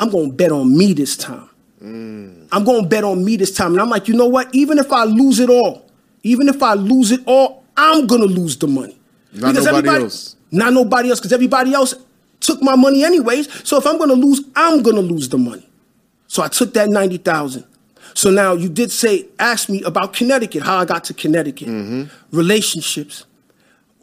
[0.00, 1.48] I'm gonna bet on me this time.
[1.83, 2.48] Mm.
[2.52, 3.72] I'm gonna bet on me this time.
[3.72, 4.52] And I'm like, you know what?
[4.54, 5.87] Even if I lose it all,
[6.22, 8.98] even if I lose it all, I'm gonna lose the money.
[9.33, 10.37] Not nobody everybody- else.
[10.55, 11.95] Not nobody else, because everybody else
[12.40, 13.49] took my money anyways.
[13.69, 15.69] So if I'm gonna lose, I'm gonna lose the money.
[16.27, 17.64] So I took that ninety thousand.
[18.14, 23.25] So now you did say, ask me about Connecticut, how I got to Connecticut, relationships.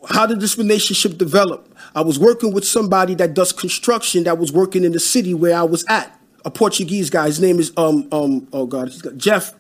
[0.10, 1.68] How did this relationship develop?
[1.94, 5.56] I was working with somebody that does construction that was working in the city where
[5.56, 6.18] I was at.
[6.44, 7.28] A Portuguese guy.
[7.28, 9.54] His name is um um oh god, he's got Jeff.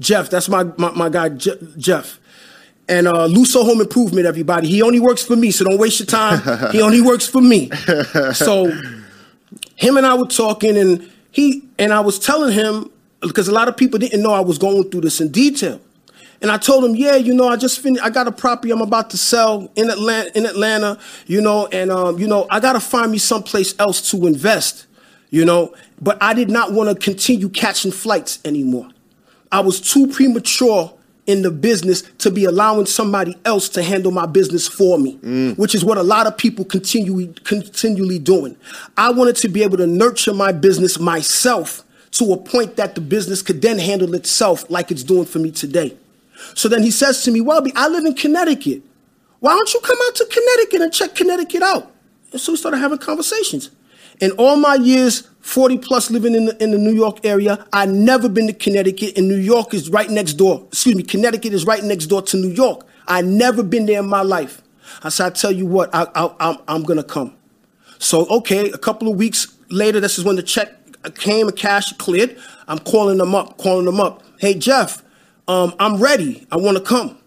[0.00, 2.18] Jeff, that's my my, my guy Je- Jeff.
[2.88, 4.68] And uh, Luso Home Improvement, everybody.
[4.68, 6.70] He only works for me, so don't waste your time.
[6.72, 7.70] he only works for me.
[8.34, 8.70] So
[9.76, 13.68] him and I were talking, and he and I was telling him because a lot
[13.68, 15.80] of people didn't know I was going through this in detail.
[16.42, 18.04] And I told him, yeah, you know, I just finished.
[18.04, 20.36] I got a property I'm about to sell in Atlanta.
[20.36, 24.10] In Atlanta, you know, and um, you know, I got to find me someplace else
[24.10, 24.86] to invest.
[25.30, 28.90] You know, but I did not want to continue catching flights anymore.
[29.50, 30.92] I was too premature
[31.26, 35.58] in the business to be allowing somebody else to handle my business for me, mm.
[35.58, 38.56] which is what a lot of people continually continually doing.
[38.96, 41.82] I wanted to be able to nurture my business myself
[42.12, 45.50] to a point that the business could then handle itself like it's doing for me
[45.50, 45.96] today.
[46.54, 48.82] So then he says to me, Welby, I live in Connecticut.
[49.40, 51.90] Why don't you come out to Connecticut and check Connecticut out?
[52.32, 53.70] And so we started having conversations.
[54.20, 57.86] In all my years, 40 plus living in the, in the New York area, I
[57.86, 60.64] never been to Connecticut, and New York is right next door.
[60.68, 62.86] Excuse me, Connecticut is right next door to New York.
[63.06, 64.62] I never been there in my life.
[65.02, 67.34] I said, I tell you what, I, I, I'm, I'm gonna come.
[67.98, 70.70] So okay, a couple of weeks later, this is when the check
[71.16, 72.38] came, and cash cleared.
[72.66, 74.22] I'm calling them up, calling them up.
[74.38, 75.02] Hey Jeff,
[75.48, 76.46] um, I'm ready.
[76.50, 77.18] I want to come.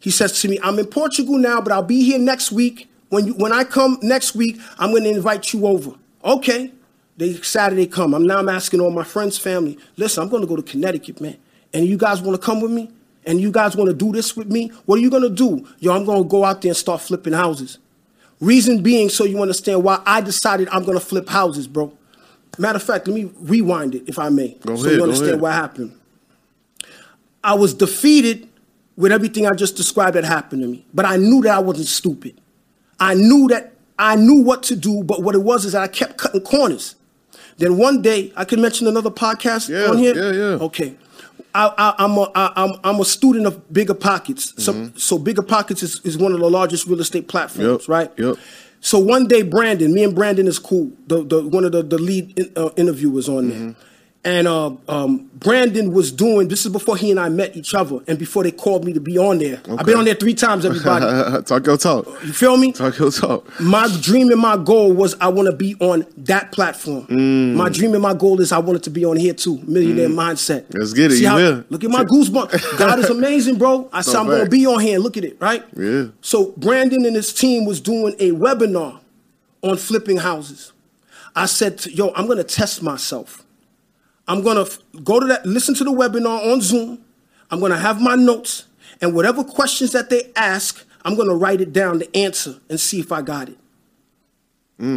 [0.00, 2.88] He says to me, I'm in Portugal now, but I'll be here next week.
[3.08, 5.92] When you, when I come next week, I'm going to invite you over.
[6.26, 6.72] Okay.
[7.16, 8.12] They Saturday come.
[8.12, 9.78] I'm now I'm asking all my friends, family.
[9.96, 11.38] Listen, I'm going to go to Connecticut, man.
[11.72, 12.90] And you guys want to come with me?
[13.24, 14.68] And you guys want to do this with me?
[14.84, 15.66] What are you going to do?
[15.78, 17.78] Yo, I'm going to go out there and start flipping houses.
[18.40, 21.92] Reason being, so you understand why I decided I'm going to flip houses, bro.
[22.58, 25.40] Matter of fact, let me rewind it, if I may, Go so ahead, you understand
[25.40, 25.98] what happened.
[27.42, 28.48] I was defeated
[28.96, 31.88] with everything I just described that happened to me, but I knew that I wasn't
[31.88, 32.40] stupid.
[32.98, 35.88] I knew that I knew what to do, but what it was is that I
[35.88, 36.96] kept cutting corners.
[37.58, 40.14] Then one day, I can mention another podcast Yeah, on here.
[40.14, 40.64] yeah, yeah.
[40.66, 40.94] Okay,
[41.54, 44.52] I, I, I'm a I, I'm I'm a student of Bigger Pockets.
[44.62, 44.96] So Mm-hmm.
[44.98, 48.10] so Bigger Pockets is, is one of the largest real estate platforms, Yep, right?
[48.18, 48.36] yep.
[48.80, 50.92] So one day, Brandon, me and Brandon is cool.
[51.06, 53.74] The, the one of the the lead in, uh, interviewers on there,
[54.26, 58.00] And uh, um, Brandon was doing this is before he and I met each other,
[58.08, 59.60] and before they called me to be on there.
[59.78, 60.64] I've been on there three times.
[60.64, 62.06] Everybody, talk your talk.
[62.24, 62.72] you feel me?
[62.72, 63.48] Talk your talk.
[63.60, 67.06] My dream and my goal was I want to be on that platform.
[67.06, 67.54] Mm.
[67.54, 69.60] My dream and my goal is I wanted to be on here too.
[69.62, 70.64] Millionaire mindset.
[70.74, 71.18] Let's get it.
[71.18, 71.64] See how- will.
[71.70, 72.78] Look at my goosebumps.
[72.78, 73.88] God is amazing, bro.
[73.92, 74.98] I said No I'm going to be on here.
[74.98, 75.64] Look at it, right?
[75.76, 76.06] Yeah.
[76.20, 78.98] So Brandon and his team was doing a webinar
[79.62, 80.72] on flipping houses.
[81.36, 83.45] I said, to, "Yo, I'm going to test myself.
[84.28, 87.04] I'm going to go to that, listen to the webinar on Zoom.
[87.50, 88.64] I'm going to have my notes,
[89.00, 92.80] and whatever questions that they ask, I'm going to write it down, the answer, and
[92.80, 93.58] see if I got it."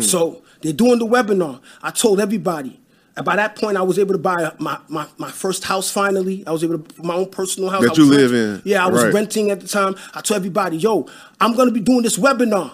[0.02, 1.62] So they're doing the webinar.
[1.82, 2.80] I told everybody.
[3.16, 6.44] And by that point, I was able to buy my, my, my first house finally.
[6.48, 7.84] I was able to my own personal house.
[7.84, 8.62] That you live renting- in.
[8.66, 9.14] Yeah, I was Right.
[9.14, 9.96] renting at the time.
[10.14, 11.06] I told everybody, yo,
[11.40, 12.72] I'm gonna be doing this webinar.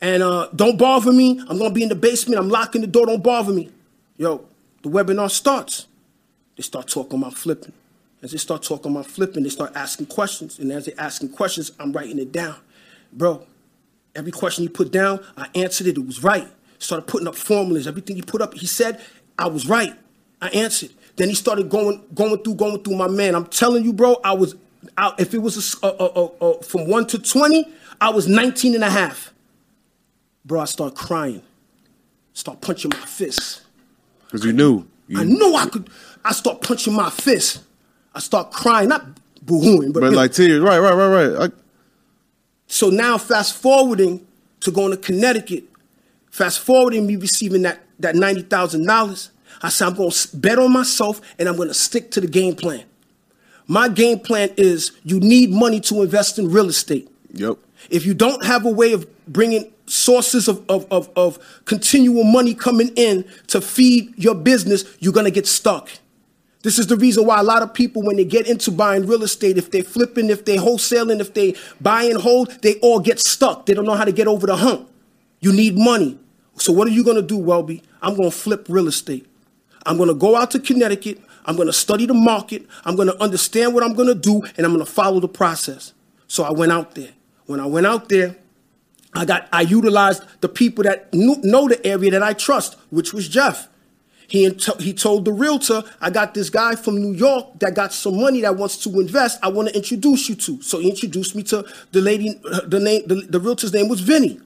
[0.00, 1.40] And uh, don't bother me.
[1.48, 2.38] I'm gonna be in the basement.
[2.38, 3.06] I'm locking the door.
[3.06, 3.70] Don't bother me.
[4.18, 4.44] Yo,
[4.84, 5.86] the webinar starts.
[6.56, 7.72] They start talking about flipping.
[8.22, 10.58] As they start talking about flipping, they start asking questions.
[10.58, 12.56] And as they're asking questions, I'm writing it down.
[13.12, 13.46] Bro,
[14.14, 15.96] every question he put down, I answered it.
[15.98, 16.46] It was right.
[16.78, 17.86] Started putting up formulas.
[17.86, 19.00] Everything he put up, he said,
[19.38, 19.94] I was right.
[20.40, 20.90] I answered.
[21.16, 23.34] Then he started going, going through, going through my man.
[23.34, 24.54] I'm telling you, bro, I was,
[24.98, 28.84] I, if it was a- a- a- from one to 20, I was 19 and
[28.84, 29.32] a half.
[30.44, 31.42] Bro, I start crying.
[32.34, 33.62] Start punching my fists.
[34.34, 34.84] Because you knew.
[35.06, 35.88] You, I knew I could.
[36.24, 37.62] I start punching my fist.
[38.16, 39.06] I start crying, not
[39.44, 40.60] boohooing, but, But like tears.
[40.60, 41.48] Right, right, right, right.
[41.48, 41.54] I,
[42.66, 44.26] so now fast forwarding
[44.58, 45.62] to going to Connecticut,
[46.32, 49.30] fast forwarding me receiving that that ninety thousand dollars.
[49.62, 52.26] I said I'm going to bet on myself and I'm going to stick to the
[52.26, 52.82] game plan.
[53.68, 57.08] My game plan is you need money to invest in real estate.
[57.32, 57.56] yep.
[57.88, 62.54] If you don't have a way of bringing sources of, of, of, of continual money
[62.54, 65.90] coming in to feed your business, you're going to get stuck.
[66.62, 69.22] This is the reason why a lot of people, when they get into buying real
[69.22, 73.20] estate, if they're flipping, if they're wholesaling, if they buy and hold, they all get
[73.20, 73.66] stuck.
[73.66, 74.88] They don't know how to get over the hump.
[75.40, 76.18] You need money.
[76.56, 77.82] So what are you going to do, Welby?
[78.00, 79.26] I'm going to flip real estate.
[79.84, 81.20] I'm going to go out to Connecticut.
[81.44, 82.66] I'm going to study the market.
[82.86, 85.28] I'm going to understand what I'm going to do, and I'm going to follow the
[85.28, 85.92] process.
[86.28, 87.10] So I went out there.
[87.44, 88.36] When I went out there,
[89.14, 93.12] I got I utilized the people that knew, know the area that I trust, which
[93.12, 93.68] was Jeff.
[94.26, 94.48] He
[94.80, 98.40] he told the realtor, I got this guy from New York that got some money
[98.40, 99.38] that wants to invest.
[99.42, 100.62] I want to introduce you to.
[100.62, 102.40] So he introduced me to the lady.
[102.50, 104.40] Uh, the name the, the realtor's name was Vinny.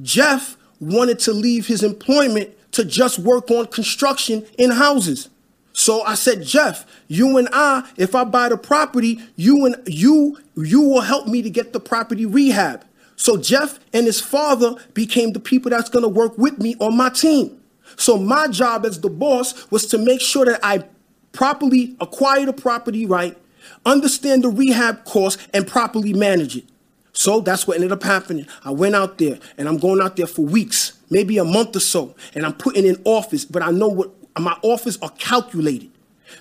[0.00, 5.28] Jeff wanted to leave his employment to just work on construction in houses.
[5.72, 10.38] So I said, Jeff, you and I, if I buy the property, you and you,
[10.56, 12.84] you will help me to get the property rehab.
[13.22, 17.08] So Jeff and his father became the people that's gonna work with me on my
[17.08, 17.56] team.
[17.94, 20.82] So my job as the boss was to make sure that I
[21.30, 23.38] properly acquire the property right,
[23.86, 26.64] understand the rehab cost, and properly manage it.
[27.12, 28.48] So that's what ended up happening.
[28.64, 31.80] I went out there and I'm going out there for weeks, maybe a month or
[31.80, 35.92] so, and I'm putting in office, but I know what my offers are calculated.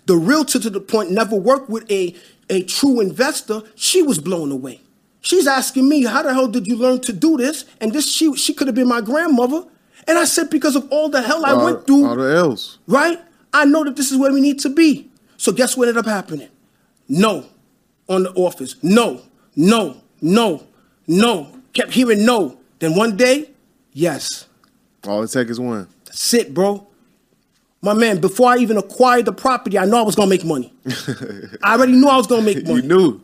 [0.07, 2.15] The realtor to the point never worked with a,
[2.49, 3.61] a true investor.
[3.75, 4.81] She was blown away.
[5.21, 7.65] She's asking me, how the hell did you learn to do this?
[7.79, 9.63] And this she she could have been my grandmother.
[10.07, 12.79] And I said, because of all the hell I all, went through all the else.
[12.87, 13.19] right?
[13.53, 15.09] I know that this is where we need to be.
[15.37, 16.49] So guess what ended up happening?
[17.07, 17.45] No
[18.11, 18.75] on the office.
[18.83, 19.21] No,
[19.55, 20.67] no, no,
[21.07, 21.47] no.
[21.73, 22.59] Kept hearing no.
[22.79, 23.49] Then one day,
[23.93, 24.47] yes.
[25.07, 25.87] All it takes is one.
[26.05, 26.87] That's it, bro.
[27.81, 30.73] My man, before I even acquired the property, I know I was gonna make money.
[31.63, 32.81] I already knew I was gonna make money.
[32.81, 33.21] You knew.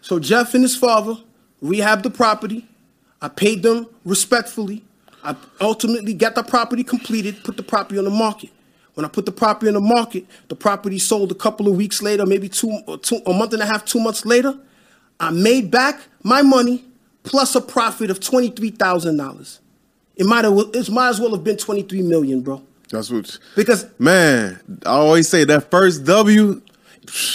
[0.00, 1.16] So Jeff and his father
[1.62, 2.66] rehabbed the property.
[3.20, 4.84] I paid them respectfully.
[5.24, 8.50] I ultimately got the property completed, put the property on the market.
[8.94, 12.02] When I put the property on the market, the property sold a couple of weeks
[12.02, 14.58] later, maybe two, uh, two a month and a half, two months later.
[15.20, 16.84] I made back my money
[17.24, 19.60] plus a profit of twenty three thousand dollars.
[20.16, 22.62] It might have it might as well have been twenty three million, bro.
[22.90, 23.38] That's what.
[23.54, 26.60] Because Man, I always say that first W.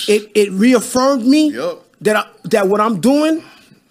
[0.08, 1.86] it, it reaffirmed me Yup.
[2.02, 3.44] that I, that what I'm doing,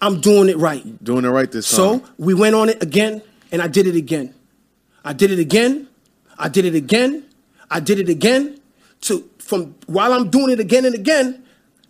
[0.03, 0.83] I'm doing it right.
[1.01, 2.01] Doing it right this time.
[2.01, 3.21] So we went on it again,
[3.53, 4.35] and I did it again.
[5.05, 5.87] I did it again.
[6.37, 7.25] I did it again.
[7.71, 8.59] I did it again.
[9.03, 11.43] To from while I'm doing it again and again,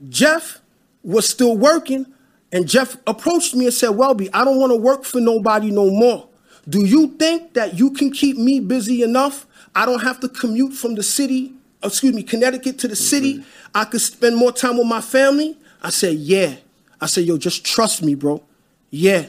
[0.10, 0.60] Jeff
[1.02, 2.06] was still working,
[2.52, 5.89] and Jeff approached me and said, "Welby, I don't want to work for nobody no
[5.89, 6.28] more.
[6.69, 9.47] Do you think that you can keep me busy enough?
[9.73, 13.40] I don't have to commute from the city, excuse me, Connecticut to the city.
[13.40, 13.71] Mm-hmm.
[13.73, 16.58] I could spend more time with my family." I said, "Yeah."
[17.04, 18.41] I said, "Yo, just trust me, bro.
[18.89, 19.25] Yeah."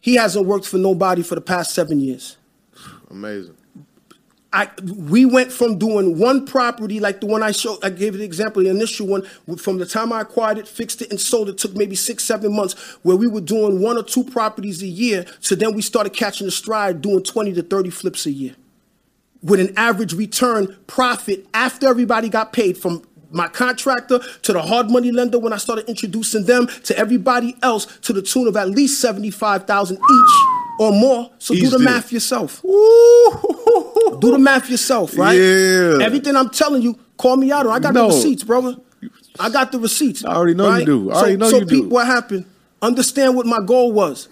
[0.00, 2.36] He hasn't worked for nobody for the past seven years.
[3.10, 3.56] Amazing.
[4.52, 4.70] I
[5.10, 7.84] we went from doing one property like the one I showed.
[7.84, 9.22] I gave you the example, the initial one.
[9.56, 12.54] From the time I acquired it, fixed it, and sold it, took maybe six, seven
[12.54, 12.74] months.
[13.02, 15.26] Where we were doing one or two properties a year.
[15.40, 18.54] So then we started catching the stride, doing twenty to thirty flips a year,
[19.42, 24.90] with an average return profit after everybody got paid from my contractor to the hard
[24.90, 28.70] money lender when I started introducing them to everybody else to the tune of at
[28.70, 30.34] least seventy five thousand each
[30.78, 31.30] or more.
[31.38, 32.62] So do the math yourself.
[32.62, 35.34] Do the math yourself, right?
[35.34, 35.98] Yeah.
[36.04, 37.72] Everything I'm telling you, call me out on.
[37.72, 38.08] I got No.
[38.08, 38.76] the receipts, brother.
[39.38, 40.24] I got the receipts.
[40.24, 41.10] I already know you do.
[41.10, 41.82] I so, already know so you do.
[41.82, 42.46] Pete, what happened?
[42.80, 44.28] Understand what my goal was.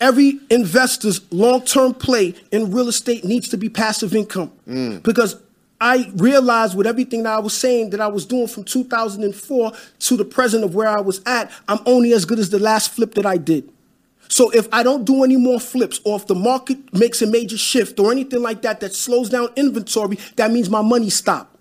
[0.00, 5.02] Every investor's long-term play in real estate needs to be passive income Mm.
[5.02, 5.36] because
[5.84, 10.16] I realized with everything that I was saying that I was doing from 2004 to
[10.16, 13.12] the present of where I was at, I'm only as good as the last flip
[13.16, 13.70] that I did.
[14.28, 17.58] So if I don't do any more flips, or if the market makes a major
[17.58, 21.54] shift, or anything like that that slows down inventory, that means my money stopped.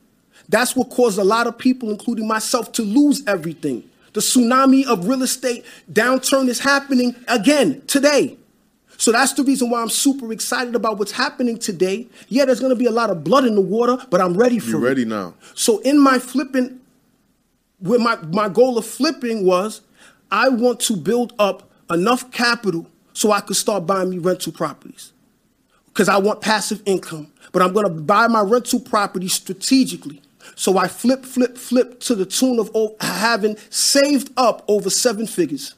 [0.47, 3.83] That's what caused a lot of people, including myself, to lose everything.
[4.13, 8.37] The tsunami of real estate downturn is happening again today.
[8.97, 12.07] So that's the reason why I'm super excited about what's happening today.
[12.29, 14.59] Yeah, there's going to be a lot of blood in the water, but I'm ready
[14.59, 14.87] for You it.
[14.87, 15.33] ready now?
[15.55, 16.79] So in my flipping,
[17.79, 19.81] where my, my goal of flipping was,
[20.31, 25.11] I want to build up enough capital so I could start buying me rental properties.
[25.87, 27.31] Because I want passive income.
[27.51, 30.21] But I'm gonna buy my rental property strategically.
[30.55, 35.75] So I flip, flip, flip to the tune of having saved up over seven figures.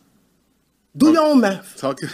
[0.98, 1.78] Do your own math.
[1.78, 2.10] Talking.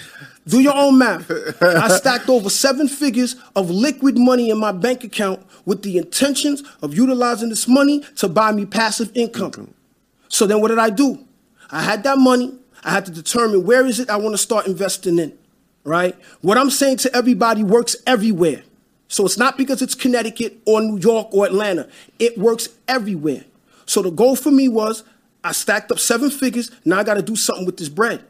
[0.48, 1.30] Do your own math.
[1.62, 6.64] I stacked over seven figures of liquid money in my bank account with the intentions
[6.82, 9.52] of utilizing this money to buy me passive income.
[9.52, 9.72] Mm-hmm.
[10.30, 11.26] So then what did I do?
[11.70, 12.58] I had that money.
[12.84, 15.38] I had to determine where is it I want to start investing in,
[15.84, 16.16] right?
[16.42, 18.64] What I'm saying to everybody works everywhere.
[19.08, 21.88] So it's not because it's Connecticut or New York or Atlanta.
[22.18, 23.44] It works everywhere.
[23.86, 25.04] So the goal for me was
[25.44, 26.72] I stacked up seven figures.
[26.86, 28.24] Now I got to do something with this bread.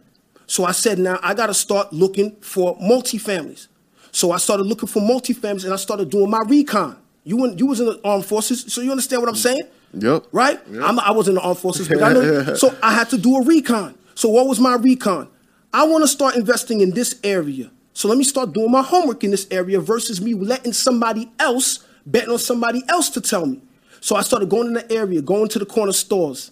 [0.52, 3.70] So I said, now I got to start looking for multifamilies.
[4.12, 6.98] So I started looking for multifamilies and I started doing my recon.
[7.24, 9.62] You, in, you was in the armed forces, so you understand what I'm saying?
[9.94, 10.26] Yep.
[10.34, 10.60] Right?
[10.70, 10.84] Yep.
[10.84, 12.54] I'm, I was in the armed forces, but I know.
[12.56, 13.98] so I had to do a recon.
[14.14, 15.30] So what was my recon?
[15.74, 17.72] I want to start investing in this area.
[17.94, 21.88] So let me start doing my homework in this area versus me letting somebody else
[22.06, 23.62] betting on somebody else to tell me.
[24.02, 26.52] So I started going in the area, going to the corner stores,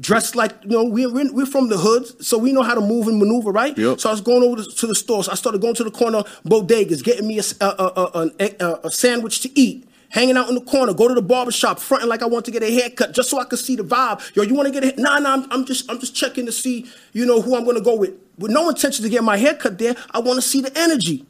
[0.00, 2.80] dressed like you know we're we're, we're from the hoods, so we know how to
[2.80, 3.76] move and maneuver, right?
[3.76, 4.00] Yep.
[4.00, 5.28] So I was going over to, to the stores.
[5.28, 9.58] I started going to the corner bodegas, getting me a, a, a, a, sandwich to
[9.58, 9.86] eat.
[10.12, 12.50] Hanging out in the corner, go to the barber shop, fronting like I want to
[12.50, 14.34] get a haircut, just so I could see the vibe.
[14.34, 15.00] Yo, you want to get a?
[15.00, 17.80] Nah, nah, I'm, I'm just, I'm just checking to see, you know, who I'm gonna
[17.80, 18.14] go with.
[18.36, 21.26] With no intention to get my haircut there, I want to see the energy.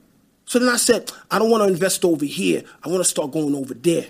[0.46, 2.64] So then I said, I don't want to invest over here.
[2.82, 4.06] I want to start going over there.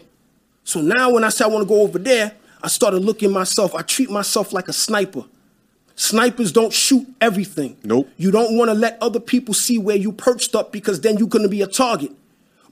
[0.64, 2.32] So now when I say I want to go over there,
[2.62, 3.74] I started looking myself.
[3.74, 5.24] I treat myself like a sniper.
[5.96, 7.76] Snipers don't shoot everything.
[7.84, 8.08] Nope.
[8.16, 11.28] You don't want to let other people see where you perched up because then you're
[11.28, 12.12] going to be a target.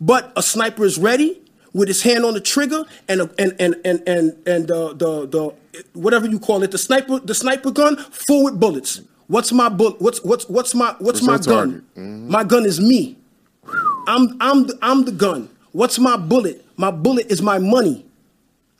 [0.00, 1.40] But a sniper is ready
[1.74, 5.26] with his hand on the trigger and a, and and and and and uh, the
[5.26, 5.54] the
[5.92, 9.02] whatever you call it, the sniper the sniper gun full with bullets.
[9.26, 10.00] What's my bullet?
[10.00, 11.84] What's what's what's my what's, What's my gun?
[11.96, 12.30] Mm-hmm.
[12.30, 13.16] My gun is me.
[14.06, 15.50] I'm I'm the, I'm the gun.
[15.72, 16.64] What's my bullet?
[16.78, 18.06] My bullet is my money.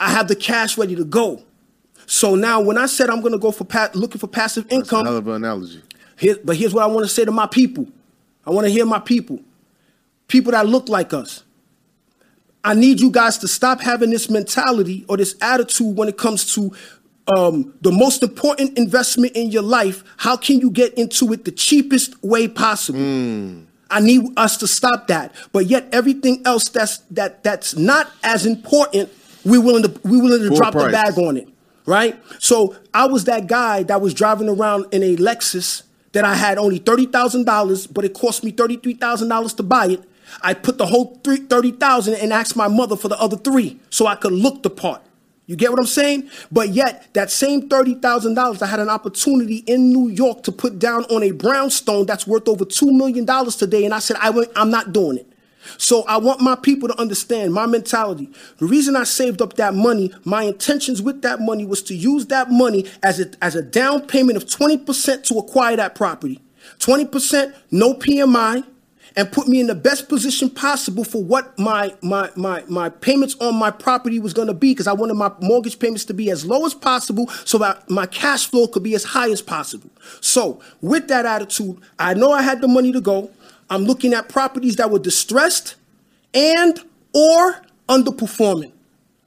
[0.01, 1.43] I have the cash ready to go.
[2.07, 5.05] So now, when I said I'm going to go for pa- looking for passive income,
[5.05, 5.83] That's a hell of an analogy.
[6.17, 7.87] here, but here's what I want to say to my people.
[8.47, 9.41] I want to hear my people,
[10.27, 11.43] people that look like us.
[12.65, 16.55] I need you guys to stop having this mentality or this attitude when it comes
[16.55, 16.73] to
[17.29, 20.03] um, the most important investment in your life.
[20.17, 22.99] How can you get into it the cheapest way possible?
[23.91, 25.35] I need us to stop that.
[25.53, 29.11] But yet everything else that's that that's not as important,
[29.45, 31.49] we're willing to we willing to Full drop the bag on it.
[31.87, 32.21] Right?
[32.39, 36.59] So I was that guy that was driving around in a Lexus that I had
[36.59, 40.05] only thirty thousand dollars, but it cost me thirty-three thousand dollars to buy it.
[40.43, 44.07] I put the whole three, 30,000 and asked my mother for the other three so
[44.07, 45.03] I could look the part.
[45.47, 46.31] You get what I'm saying?
[46.53, 51.05] But yet, that same $30,000, I had an opportunity in New York to put down
[51.05, 53.87] on a brownstone that's worth over $2 million today.
[53.87, 55.27] And I said, I I'm not doing it.
[55.77, 58.31] So I want my people to understand my mentality.
[58.59, 62.27] The reason I saved up that money, my intentions with that money was to use
[62.27, 66.41] that money as a, as a down payment of 20% to acquire that property.
[66.79, 68.65] 20%, no PMI,
[69.17, 73.35] and put me in the best position possible for what my my my my payments
[73.41, 76.31] on my property was going to be because I wanted my mortgage payments to be
[76.31, 79.91] as low as possible so that my cash flow could be as high as possible.
[80.21, 83.31] So, with that attitude, I know I had the money to go.
[83.71, 85.77] I'm looking at properties that were distressed
[86.35, 86.79] and
[87.15, 88.73] or underperforming.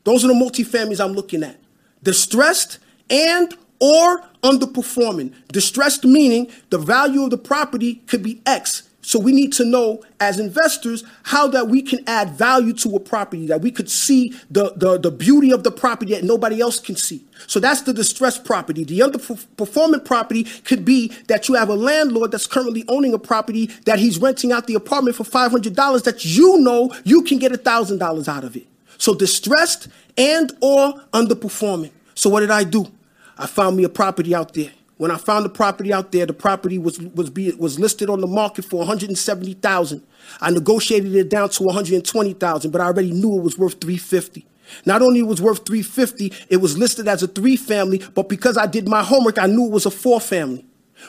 [0.03, 1.59] Those are the multifamilies I'm looking at.
[2.03, 2.79] Distressed
[3.09, 5.33] and or underperforming.
[5.51, 8.83] Distressed meaning the value of the property could be X.
[9.01, 12.99] So we need to know as investors how that we can add value to a
[12.99, 16.79] property, that we could see the, the, the beauty of the property that nobody else
[16.79, 17.25] can see.
[17.47, 18.83] So that's the distressed property.
[18.83, 23.67] The underperforming property could be that you have a landlord that's currently owning a property
[23.85, 28.27] that he's renting out the apartment for $500 that you know you can get $1,000
[28.27, 28.67] out of it.
[28.99, 31.91] So distressed and or underperforming.
[32.13, 32.91] So what did I do?
[33.37, 34.71] I found me a property out there.
[35.01, 38.21] When I found the property out there, the property was was be, was listed on
[38.21, 40.03] the market for 170,000.
[40.39, 44.45] I negotiated it down to 120,000, but I already knew it was worth 350.
[44.85, 48.67] Not only was worth 350, it was listed as a three family, but because I
[48.67, 50.67] did my homework, I knew it was a four family.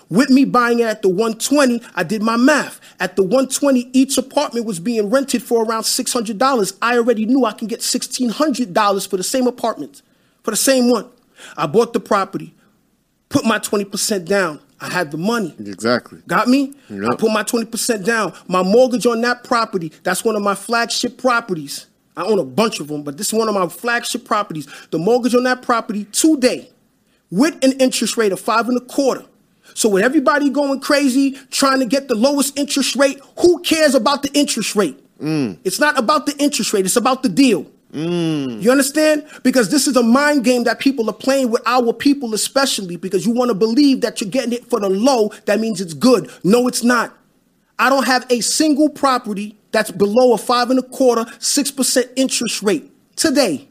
[0.09, 2.80] With me buying it at the 120, I did my math.
[2.99, 6.78] At the 120, each apartment was being rented for around $600.
[6.80, 10.01] I already knew I can get $1,600 for the same apartment,
[10.43, 11.11] for the same one.
[11.59, 12.55] I bought the property,
[13.33, 14.61] put my 20% down.
[14.80, 15.55] I had the money.
[15.59, 16.20] Exactly.
[16.26, 16.74] Got me?
[16.91, 17.11] Yep.
[17.11, 18.33] I put my 20% down.
[18.49, 21.87] My mortgage on that property, that's one of my flagship properties.
[22.16, 24.68] I own a bunch of them, but this is one of my flagship properties.
[24.91, 26.68] The mortgage on that property today,
[27.30, 29.24] with an interest rate of five and a quarter.
[29.74, 34.22] So with everybody going crazy trying to get the lowest interest rate, who cares about
[34.22, 34.99] the interest rate?
[35.18, 35.59] Mm.
[35.64, 37.66] It's not about the interest rate, it's about the deal.
[37.93, 38.62] Mm.
[38.62, 39.26] You understand?
[39.43, 43.26] Because this is a mind game that people are playing with our people, especially because
[43.26, 45.30] you want to believe that you're getting it for the low.
[45.45, 46.30] That means it's good.
[46.43, 47.16] No, it's not.
[47.78, 52.11] I don't have a single property that's below a five and a quarter, six percent
[52.16, 53.68] interest rate today.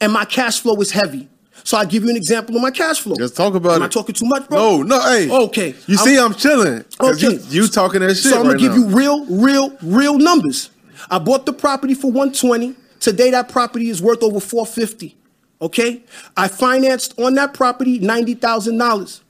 [0.00, 1.28] And my cash flow is heavy.
[1.62, 3.16] So I give you an example of my cash flow.
[3.18, 3.86] Let's talk about Am it.
[3.86, 4.58] I talking too much, bro?
[4.58, 5.30] No, no, hey.
[5.30, 5.74] Okay.
[5.86, 6.84] You see, I'm chilling.
[7.00, 7.34] Okay.
[7.34, 8.32] You, you, talking that shit.
[8.32, 8.78] So I'm gonna give now.
[8.78, 10.70] you real, real, real numbers.
[11.10, 12.74] I bought the property for 120.
[13.04, 15.14] Today that property is worth over 450.
[15.60, 16.02] Okay?
[16.38, 19.20] I financed on that property $90,000.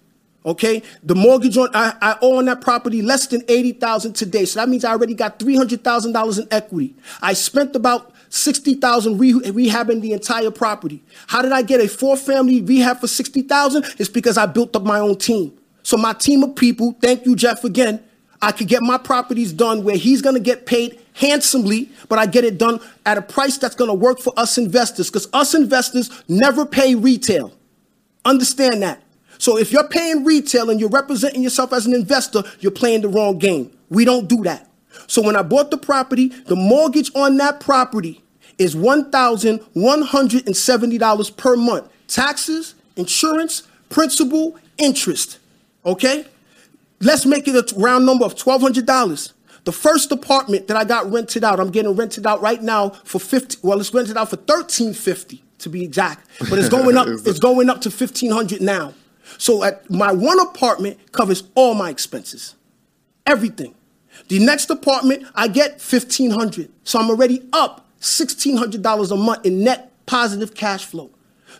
[0.46, 4.44] Okay, the mortgage on I, I owe on that property less than eighty thousand today,
[4.44, 6.94] so that means I already got three hundred thousand dollars in equity.
[7.22, 11.02] I spent about sixty thousand re- rehabbing the entire property.
[11.28, 13.86] How did I get a four family rehab for sixty thousand?
[13.98, 15.56] It's because I built up my own team.
[15.82, 18.04] So my team of people, thank you, Jeff, again.
[18.42, 22.44] I could get my properties done where he's gonna get paid handsomely, but I get
[22.44, 25.08] it done at a price that's gonna work for us investors.
[25.08, 27.52] Because us investors never pay retail.
[28.24, 29.02] Understand that.
[29.38, 33.08] So if you're paying retail and you're representing yourself as an investor, you're playing the
[33.08, 33.70] wrong game.
[33.90, 34.70] We don't do that.
[35.06, 38.22] So when I bought the property, the mortgage on that property
[38.58, 41.88] is $1,170 per month.
[42.06, 45.38] Taxes, insurance, principal, interest.
[45.84, 46.24] Okay?
[47.00, 49.32] Let's make it a round number of $1,200.
[49.64, 53.18] The first apartment that I got rented out, I'm getting rented out right now for
[53.18, 57.38] 50, well, it's rented out for 1350 to be exact, but it's going up, it's
[57.38, 58.92] going up to 1500 now.
[59.38, 62.54] So at my one apartment covers all my expenses,
[63.26, 63.74] everything.
[64.28, 69.16] The next apartment I get fifteen hundred, so I'm already up sixteen hundred dollars a
[69.16, 71.10] month in net positive cash flow.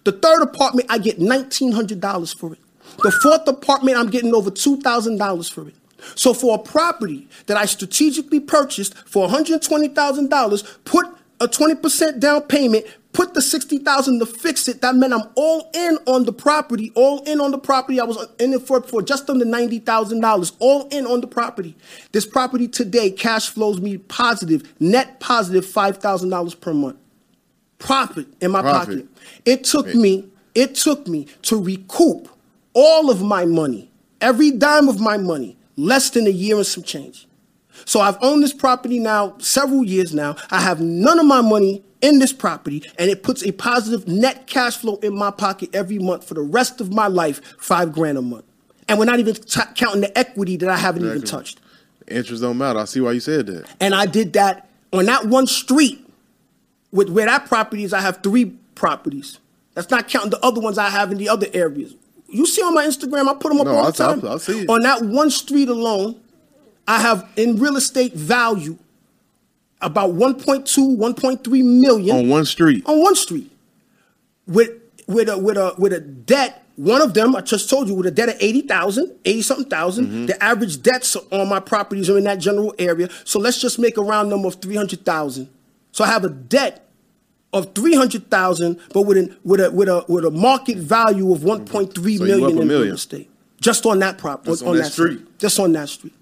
[0.04, 2.58] The third apartment I get nineteen hundred dollars for it.
[3.02, 5.74] The fourth apartment I'm getting over two thousand dollars for it.
[6.14, 11.06] So for a property that I strategically purchased for $120,000, put
[11.40, 15.98] a 20% down payment, put the 60,000 to fix it, that meant I'm all in
[16.06, 18.00] on the property, all in on the property.
[18.00, 21.76] I was in it for, for just under $90,000, all in on the property.
[22.12, 26.96] This property today cash flows me positive, net positive $5,000 per month.
[27.78, 29.06] Profit in my Profit.
[29.06, 29.08] pocket.
[29.44, 32.28] It took me, it took me to recoup
[32.72, 33.90] all of my money,
[34.20, 37.26] every dime of my money, less than a year and some change.
[37.84, 40.36] So I've owned this property now several years now.
[40.50, 44.46] I have none of my money in this property, and it puts a positive net
[44.46, 48.18] cash flow in my pocket every month for the rest of my life, five grand
[48.18, 48.44] a month.
[48.88, 51.38] And we're not even t- counting the equity that I haven't even Exactly.
[51.38, 51.60] touched.
[52.06, 52.78] Interest don't matter.
[52.78, 53.64] I see why you said that.
[53.80, 56.00] And I did that on that one street.
[56.92, 59.38] With where that property is, I have three properties.
[59.72, 61.94] That's not counting the other ones I have in the other areas.
[62.28, 64.24] You see on my Instagram, I put them up No, all I- the time.
[64.26, 64.68] I- I see it.
[64.68, 66.16] On that one street alone,
[66.86, 68.76] I have in real estate value
[69.80, 72.82] about 1.2, 1.3 million On one street.
[72.86, 73.50] on one street
[74.46, 74.70] with
[75.06, 76.60] with a with a with a debt.
[76.76, 80.06] One of them I just told you with a debt of 80,000, 80 something 1000
[80.06, 80.26] Mm-hmm.
[80.26, 83.08] The average debts on my properties are in that general area.
[83.24, 85.48] So let's just make a round number of 300,000.
[85.92, 86.84] So I have a debt
[87.54, 91.94] of 300,000 but with a with a with a with a market value of 1.3
[92.18, 93.30] So million in real estate.
[93.60, 95.38] Just on that property Just on that street.
[95.38, 96.12] Just on that street.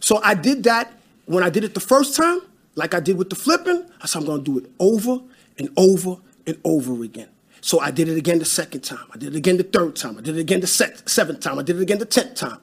[0.00, 0.92] So I did that
[1.26, 2.40] when I did it the first time.
[2.74, 5.20] like I did with the flipping, I said I'm gonna do it over
[5.58, 7.28] and over and over again.
[7.62, 9.06] So I did it again the second time.
[9.14, 10.18] I did it again the third time.
[10.18, 11.58] I did it again the se- seventh time.
[11.58, 12.58] I did it again the tenth time.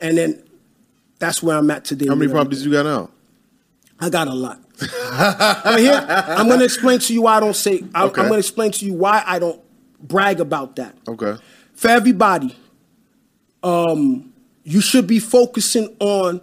[0.00, 0.42] And then
[1.18, 2.06] that's where I'm at today.
[2.08, 3.10] How many properties you got now?
[4.00, 4.58] I got a lot.
[4.90, 7.84] But here, I'm going to explain to you why I don't say.
[7.94, 8.20] I, Okay.
[8.20, 9.60] I'm going to explain to you why I don't
[10.00, 10.94] brag about that.
[11.08, 11.36] Okay.
[11.74, 12.54] For everybody,
[13.62, 14.32] um,
[14.64, 16.40] you should be focusing on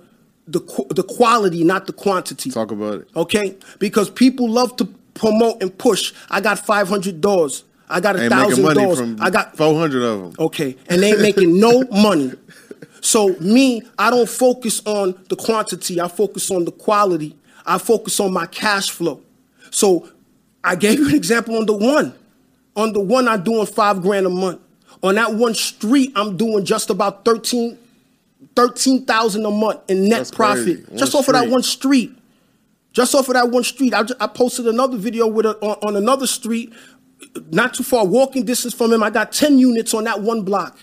[0.48, 2.50] the qu- the quality, not the quantity.
[2.52, 3.08] Talk about it.
[3.16, 6.14] Okay, because people love to promote and push.
[6.30, 7.64] I got 500 doors.
[7.90, 9.00] I got a thousand doors.
[9.20, 10.46] I got 400 of them.
[10.46, 12.34] Okay, and they ain't making no money.
[13.02, 16.02] So me, I don't focus on the quantity.
[16.02, 17.36] I focus on the quality.
[17.70, 19.22] I focus on my cash flow.
[19.70, 20.10] So
[20.64, 22.16] I gave you an example on the one.
[22.76, 24.60] On the one, I'm doing five grand a month.
[25.04, 27.78] On that one street, I'm doing just about 13
[28.56, 30.96] 13,000 a month in net That's profit.
[30.96, 32.18] Just off of that one street.
[32.92, 33.94] Just off of that one street.
[33.94, 36.74] I, ju- I posted another video with a, on, on another street,
[37.52, 39.04] not too far, walking distance from him.
[39.04, 40.78] I got 10 units on that one block.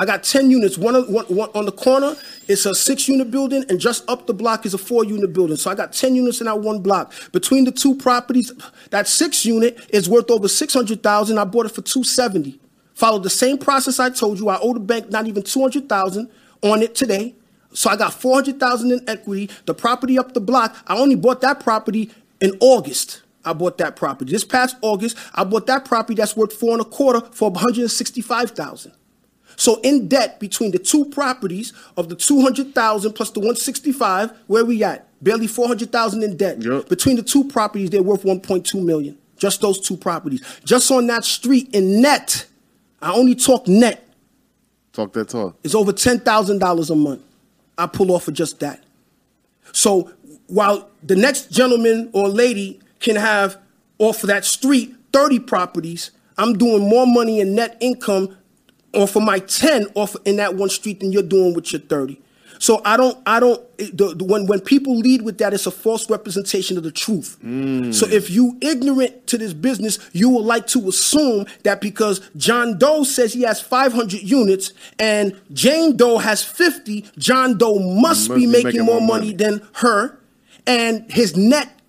[0.00, 0.78] I got 10 units.
[0.78, 2.16] One, one, one on the corner,
[2.48, 5.56] it's a six unit building, and just up the block is a four unit building.
[5.56, 7.12] So I got 10 units in that one block.
[7.32, 8.50] Between the two properties,
[8.88, 11.38] that six unit is worth over 600,000.
[11.38, 12.58] I bought it for 270.
[12.94, 14.48] Followed the same process I told you.
[14.48, 16.30] I owe the bank not even 200,000
[16.62, 17.34] on it today.
[17.74, 19.50] So I got 400,000 in equity.
[19.66, 23.20] The property up the block, I only bought that property in August.
[23.44, 24.32] I bought that property.
[24.32, 28.92] This past August, I bought that property that's worth four and a quarter for 165,000.
[29.60, 34.82] So in debt between the two properties of the 200,000 plus the 165, where we
[34.82, 35.06] at?
[35.22, 36.62] Barely 400,000 in debt.
[36.62, 36.88] Yep.
[36.88, 39.18] Between the two properties, they're worth 1.2 million.
[39.36, 40.42] Just those two properties.
[40.64, 42.46] Just on that street in net,
[43.02, 44.08] I only talk net,
[44.94, 45.58] Talk that talk.
[45.62, 47.20] it's over $10,000 a month.
[47.76, 48.82] I pull off for just that.
[49.72, 50.10] So
[50.46, 53.58] while the next gentleman or lady can have
[53.98, 58.38] off of that street 30 properties, I'm doing more money in net income
[58.94, 62.20] off of my 10 off in that one street than you're doing with your 30.
[62.58, 63.62] So I don't, I don't.
[63.78, 67.38] The, the- when when people lead with that, it's a false representation of the truth.
[67.94, 72.76] So if you ignorant to this business, you will like to assume that because John
[72.76, 78.46] Doe says he has 500 units and Jane Doe has 50, John Doe must, be,
[78.46, 80.18] making, more money, than her,
[80.66, 81.80] and his net,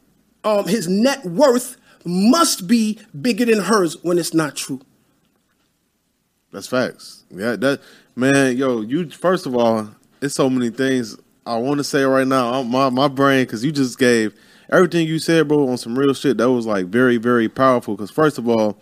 [0.45, 1.75] um, his net worth
[2.05, 4.79] must be bigger than hers when it's not true.
[6.51, 7.23] That's facts.
[7.31, 7.81] Yeah, that
[8.15, 9.89] man, yo, you first of all,
[10.21, 12.61] it's so many things I want to say right now.
[12.63, 14.33] My my brain, because you just gave
[14.69, 16.37] everything you said, bro, on some real shit.
[16.37, 17.95] That was like very very powerful.
[17.95, 18.77] Because first of all,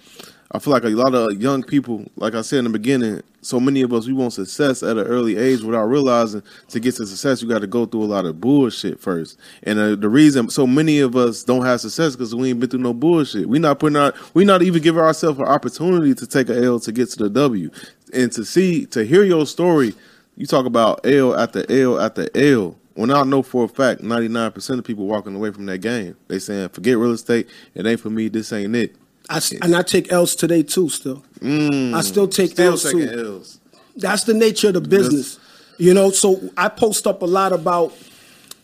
[0.52, 3.60] I feel like a lot of young people, like I said in the beginning, so
[3.60, 7.06] many of us we want success at an early age without realizing to get to
[7.06, 9.38] success you got to go through a lot of bullshit first.
[9.62, 12.70] And uh, the reason so many of us don't have success because we ain't been
[12.72, 13.48] through no bullshit.
[13.48, 16.80] We not putting our we not even giving ourselves an opportunity to take a L
[16.80, 17.70] to get to the W.
[18.12, 19.94] And to see to hear your story,
[20.36, 22.76] you talk about L after L after L.
[22.96, 25.78] When I know for a fact, ninety nine percent of people walking away from that
[25.78, 27.48] game, they saying, "Forget real estate.
[27.76, 28.30] It ain't for me.
[28.30, 28.96] This ain't it."
[29.30, 30.90] I, and I take L's today too.
[30.90, 32.54] Still, I still take Mm.
[32.54, 33.10] Still L's too.
[33.10, 33.60] L's.
[33.96, 35.40] That's the nature of the business,
[35.78, 36.10] you know.
[36.12, 37.96] So I post up a lot about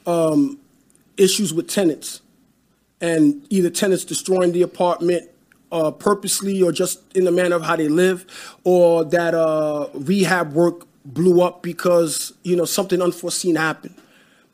[0.08, 0.58] um,
[1.18, 2.22] issues with tenants,
[3.02, 5.30] and either tenants destroying the apartment
[5.72, 8.26] uh, purposely or just in the manner of how they live,
[8.64, 13.96] or that uh, rehab work blew up because you know something unforeseen happened.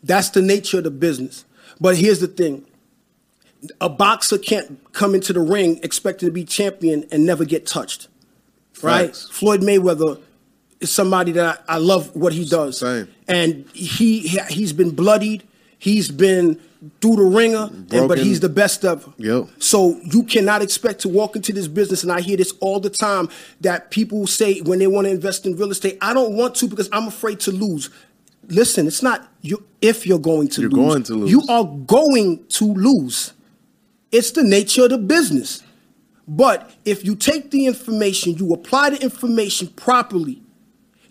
[0.04, 1.46] That's the nature of the business.
[1.80, 2.66] But here's the thing:
[3.80, 8.08] a boxer can't come into the ring expecting to be champion and never get touched.
[8.82, 9.08] Right?
[9.08, 9.30] Facts.
[9.32, 10.20] Floyd Mayweather
[10.80, 12.80] is somebody that I, I love what he does.
[12.80, 13.08] Same.
[13.28, 15.44] And he he- he's been bloodied.
[15.78, 16.60] He's been
[17.00, 19.14] through the ringer, and, but he's the best ever.
[19.18, 19.50] Yep.
[19.60, 22.90] So you cannot expect to walk into this business, and I hear this all the
[22.90, 23.30] time
[23.62, 26.68] that people say when they want to invest in real estate, I don't want to
[26.68, 27.90] because I'm afraid to lose.
[28.48, 30.88] Listen, it's not you if you're going to You're lose.
[30.90, 31.32] going to lose.
[31.32, 33.34] You are going to lose.
[34.12, 35.64] It's the nature of the business.
[36.28, 40.42] But if you take the information, you apply the information properly,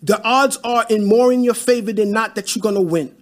[0.02, 3.14] the odds are in more in your favor than not that you're going to win.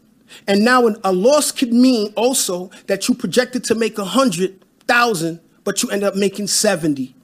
[0.46, 4.62] And now an- a loss could mean also that you projected to make a hundred
[4.86, 7.14] thousand, but you end up making 70.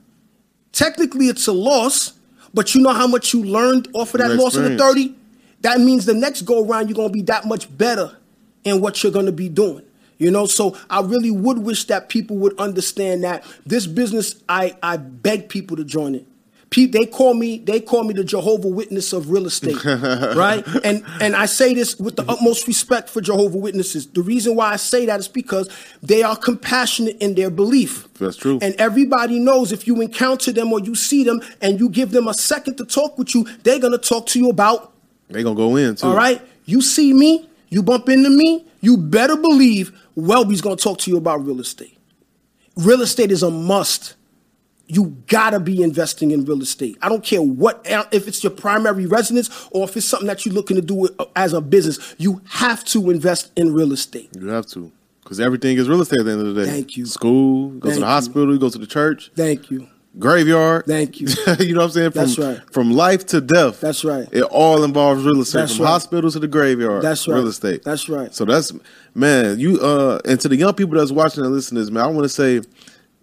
[0.72, 2.14] Technically, it's a loss,
[2.52, 5.14] but you know how much you learned off of that loss in the 30?
[5.60, 8.16] That means the next go around, you're going to be that much better
[8.64, 9.84] in what you're going to be doing.
[10.18, 14.76] You know, so I really would wish that people would understand that this business, I,
[14.82, 16.26] I beg people to join it.
[16.74, 20.66] They call me they call me the Jehovah Witness of real estate, right?
[20.82, 24.08] And and I say this with the utmost respect for Jehovah Witnesses.
[24.08, 25.68] The reason why I say that is because
[26.02, 28.12] they are compassionate in their belief.
[28.14, 28.58] That's true.
[28.60, 32.26] And everybody knows if you encounter them or you see them and you give them
[32.26, 34.92] a second to talk with you, they're gonna talk to you about.
[35.28, 36.08] They're gonna go in too.
[36.08, 40.98] All right, you see me, you bump into me, you better believe Welby's gonna talk
[40.98, 41.96] to you about real estate.
[42.76, 44.14] Real estate is a must
[44.86, 46.96] you gotta be investing in real estate.
[47.00, 50.54] I don't care what if it's your primary residence or if it's something that you're
[50.54, 52.14] looking to do as a business.
[52.18, 54.30] You have to invest in real estate.
[54.38, 56.70] You have to, because everything is real estate at the end of the day.
[56.70, 57.06] Thank you.
[57.06, 59.88] School, go Thank to the hospital, you go to the church, Thank you.
[60.18, 60.86] Graveyard.
[60.86, 61.28] Thank you.
[61.58, 62.10] you know what I'm saying?
[62.12, 62.72] From, That's right.
[62.72, 63.80] From life to death.
[63.80, 64.28] That's right.
[64.32, 65.60] It all involves real estate.
[65.60, 65.90] That's from right.
[65.90, 67.02] hospitals to the graveyard.
[67.02, 67.36] That's right.
[67.36, 67.82] Real estate.
[67.84, 68.34] That's right.
[68.34, 68.72] So that's
[69.14, 72.06] man, you uh and to the young people that's watching and listening this, man, I
[72.08, 72.60] want to say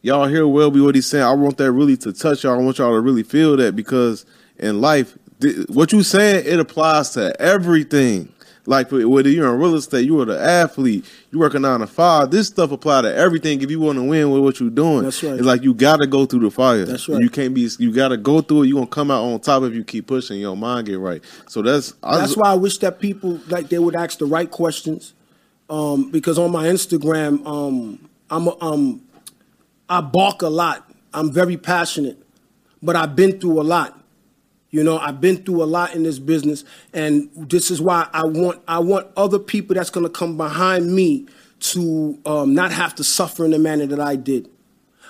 [0.01, 1.23] y'all hear Welby what he's saying.
[1.23, 2.59] I want that really to touch y'all.
[2.59, 4.25] I want y'all to really feel that because
[4.57, 8.31] in life, th- what you saying, it applies to everything.
[8.65, 12.29] Like whether you're in real estate, you are the athlete, you working nine to five.
[12.29, 13.61] This stuff apply to everything.
[13.61, 15.33] If you want to win with what you're doing, That's right.
[15.33, 16.85] It's like you got to go through the fire.
[16.85, 17.19] That's right.
[17.19, 17.67] You can't be.
[17.79, 18.67] You got to go through it.
[18.67, 20.39] You are gonna come out on top if you keep pushing.
[20.39, 21.23] Your mind get right.
[21.47, 24.25] So that's I That's just- why I wish that people like they would ask the
[24.25, 25.13] right questions.
[25.69, 29.01] Um, because on my Instagram, um, I'm a, um,
[29.89, 30.91] I bark a lot.
[31.13, 32.17] I'm very passionate,
[32.83, 34.00] but I've been through a lot.
[34.71, 36.63] You know, I've been through a lot in this business,
[36.93, 40.95] and this is why I want I want other people that's going to come behind
[40.95, 41.27] me
[41.59, 44.49] to um, not have to suffer in the manner that I did.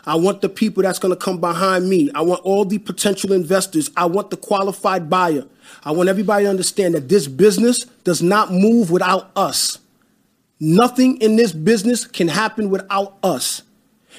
[0.06, 2.10] I want the people that's going to come behind me.
[2.16, 3.92] I want all the potential investors.
[3.96, 5.46] I want the qualified buyer.
[5.84, 9.78] I want everybody to understand that this business does not move without us.
[10.60, 13.62] Nothing in this business can happen without us.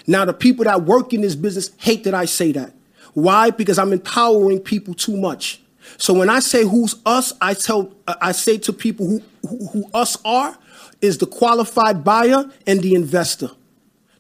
[0.07, 2.75] Now, the people that work in this business hate that I say that.
[3.15, 3.51] Why?
[3.51, 5.61] Because I'm empowering people too much.
[5.99, 9.91] So when I say who's us, I tell I say to people who, who, who
[9.93, 10.57] us are
[11.01, 13.51] is the qualified buyer and the investor.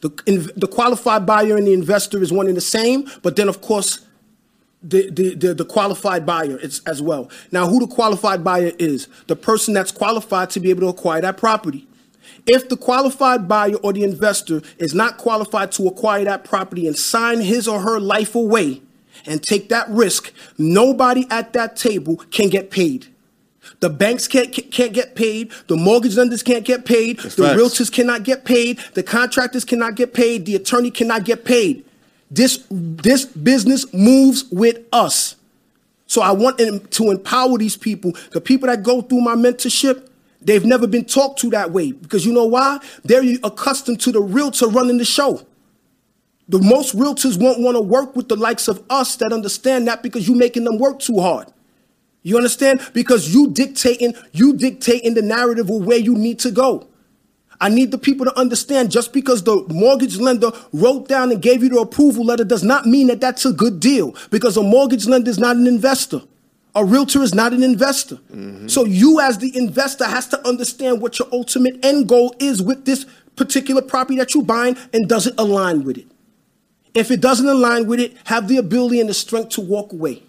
[0.00, 3.48] The, in, the qualified buyer and the investor is one and the same, but then
[3.48, 4.04] of course
[4.82, 7.30] the, the, the, the qualified buyer is, as well.
[7.52, 9.06] Now, who the qualified buyer is?
[9.28, 11.86] The person that's qualified to be able to acquire that property.
[12.46, 16.96] If the qualified buyer or the investor is not qualified to acquire that property and
[16.96, 18.82] sign his or her life away
[19.26, 23.06] and take that risk, nobody at that table can get paid.
[23.80, 25.52] The banks can't can't get paid.
[25.68, 27.18] The mortgage lenders can't get paid.
[27.18, 27.60] That's the facts.
[27.60, 28.78] realtors cannot get paid.
[28.94, 30.46] The contractors cannot get paid.
[30.46, 31.84] The attorney cannot get paid.
[32.30, 35.36] This this business moves with us.
[36.06, 38.12] So I want to empower these people.
[38.32, 40.08] The people that go through my mentorship,
[40.44, 42.78] they've never been talked to that way because you know why?
[43.04, 45.46] They're accustomed to the realtor running the show.
[46.48, 50.02] The most realtors won't want to work with the likes of us that understand that
[50.02, 51.48] because you're making them work too hard.
[52.22, 52.80] You understand?
[52.92, 56.88] Because you dictating, you dictating the narrative of where you need to go.
[57.60, 61.62] I need the people to understand just because the mortgage lender wrote down and gave
[61.62, 65.06] you the approval letter does not mean that that's a good deal because a mortgage
[65.06, 66.22] lender is not an investor.
[66.74, 68.18] A realtor is not an investor.
[68.66, 72.84] So you as the investor has to understand what your ultimate end goal is with
[72.86, 73.04] this
[73.36, 76.06] particular property that you're buying and does it align with it.
[76.94, 80.22] If it doesn't align with it, have the ability and the strength to walk away.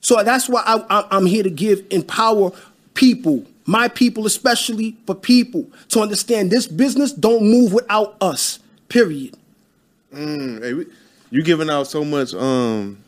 [0.00, 2.52] So that's why I, I, I'm here to give, empower
[2.92, 8.58] people, my people especially, but people to understand this business don't move without us.
[8.88, 9.36] Period.
[10.12, 10.86] Hey, we,
[11.30, 13.03] you giving out so much um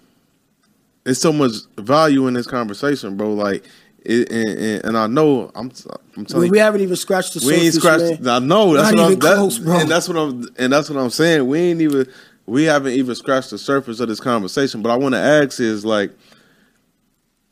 [1.07, 3.65] it's so much value in this conversation bro like
[4.05, 5.71] it, and, and, and i know i'm
[6.17, 7.65] i'm telling We, you we haven't even scratched the we surface.
[7.65, 8.43] ain't scratched man.
[8.43, 9.79] i know that's Not what i'm that- close, bro.
[9.81, 12.07] and that's what i'm and that's what i'm saying we ain't even
[12.47, 15.85] we haven't even scratched the surface of this conversation but i want to ask is
[15.85, 16.11] like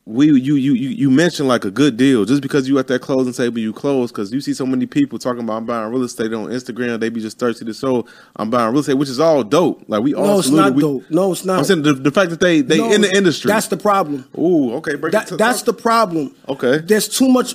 [0.06, 3.32] we you you you mentioned like a good deal just because you at that closing
[3.32, 6.30] table you close because you see so many people talking about I'm buying real estate
[6.34, 8.04] on Instagram they be just thirsty to show
[8.36, 10.82] I'm buying real estate which is all dope like we all No, it's not We-
[10.82, 11.04] dope.
[11.08, 11.58] No, it's not.
[11.60, 14.28] I'm saying the, the fact that they they No, in the industry That's the problem.
[14.36, 16.34] ooh okay break That, that's the problem.
[16.50, 16.78] Okay.
[16.78, 17.54] There's too much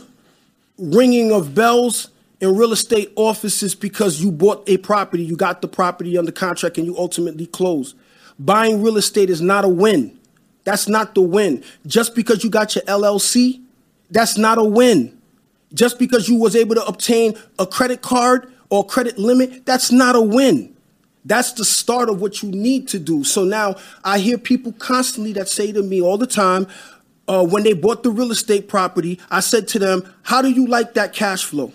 [0.79, 2.09] ringing of bells
[2.41, 6.77] in real estate offices because you bought a property, you got the property under contract,
[6.77, 7.93] and you ultimately close.
[8.39, 10.17] Buying real estate is not a win.
[10.70, 11.63] That's not the win.
[11.88, 13.59] Just because you got your LLC,
[14.11, 15.20] that's not a win.
[15.74, 20.15] Just because you was able to obtain a credit card or credit limit, that's not
[20.15, 20.78] a win.
[21.26, 23.24] That's the start of what you need to do.
[23.24, 26.67] So now I hear people constantly that say to me all the time,
[27.28, 30.67] uh, when they bought the real estate property, I said to them, How do you
[30.67, 31.74] like that cash flow?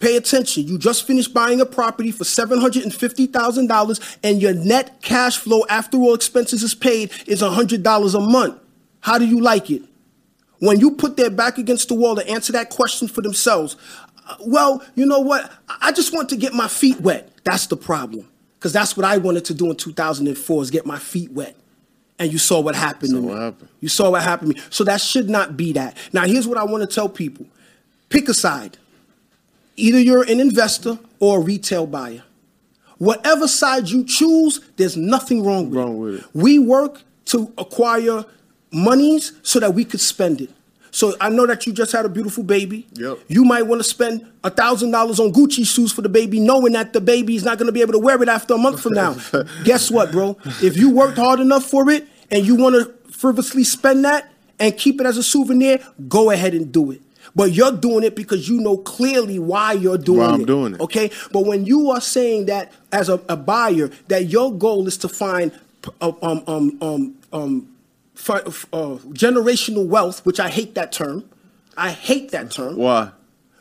[0.00, 0.66] Pay attention.
[0.66, 6.14] You just finished buying a property for $750,000 and your net cash flow after all
[6.14, 8.58] expenses is paid is $100 a month.
[9.00, 9.82] How do you like it?
[10.58, 13.76] When you put their back against the wall to answer that question for themselves,
[14.26, 15.50] uh, well, you know what?
[15.68, 17.30] I just want to get my feet wet.
[17.44, 18.28] That's the problem.
[18.58, 21.54] Because that's what I wanted to do in 2004 is get my feet wet.
[22.18, 23.28] And you saw what happened Saw to me.
[23.28, 23.68] what happened.
[23.80, 24.66] You saw what happened to me.
[24.70, 25.96] So that should not be that.
[26.12, 27.46] Now, here's what I want to tell people
[28.08, 28.78] pick a side.
[29.76, 32.22] Either you're an investor or a retail buyer.
[32.98, 36.24] Whatever side you choose, there's nothing wrong with, Wrong with it.
[36.32, 38.24] We work to acquire
[38.70, 40.50] monies so that we could spend it.
[40.90, 42.86] So I know that you just had a beautiful baby.
[42.92, 43.18] Yep.
[43.26, 46.74] You might want to spend a thousand dollars on Gucci shoes for the baby, knowing
[46.74, 48.80] that the baby is not going to be able to wear it after a month
[48.80, 49.16] from now.
[49.64, 50.36] Guess what, bro?
[50.62, 54.76] If you worked hard enough for it and you want to frivolously spend that and
[54.78, 57.02] keep it as a souvenir, go ahead and do it.
[57.34, 60.46] But you're doing it because you know clearly why you're doing Why I'm it.
[60.46, 60.80] doing it.
[60.80, 61.10] Okay.
[61.32, 65.08] But when you are saying that as a, a buyer, that your goal is to
[65.08, 65.52] find
[66.00, 67.68] um, um, um, um,
[68.14, 71.28] fi- uh, generational wealth, which I hate that term.
[71.76, 73.10] I hate that term Why?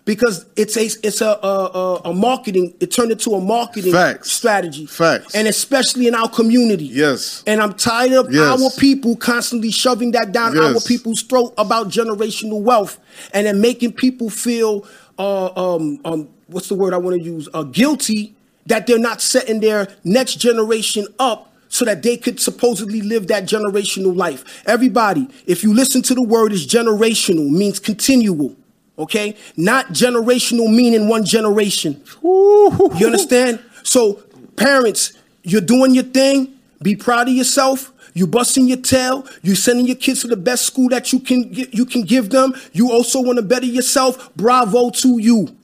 [0.06, 2.74] Because it's a it's a a, a, a marketing.
[2.80, 4.32] It turned into a marketing Facts.
[4.32, 4.86] strategy.
[4.86, 5.34] Facts.
[5.36, 6.86] and especially in our community.
[6.86, 7.44] Yes.
[7.48, 8.62] And I'm tired of Yes.
[8.62, 13.00] our people constantly shoving that down our people's throat about generational wealth,
[13.34, 14.86] and then making people feel
[15.20, 17.48] uh, um, um, what's the word I want to use?
[17.54, 18.36] Uh, guilty
[18.66, 23.44] that they're not setting their next generation up so that they could supposedly live that
[23.44, 24.64] generational life.
[24.66, 28.56] Everybody, if you listen to the word, is generational means continual.
[28.98, 32.04] Okay, not generational meaning one generation.
[32.24, 33.60] You understand?
[33.84, 34.24] So,
[34.56, 36.60] parents, you're doing your thing.
[36.82, 37.92] Be proud of yourself.
[38.14, 39.26] You busting your tail.
[39.42, 42.54] You sending your kids to the best school that you can you can give them.
[42.72, 44.30] You also want to better yourself.
[44.36, 45.56] Bravo to you.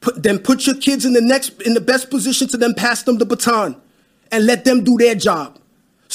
[0.00, 3.02] Put, then put your kids in the next in the best position to then pass
[3.02, 3.74] them the baton,
[4.30, 5.58] and let them do their job.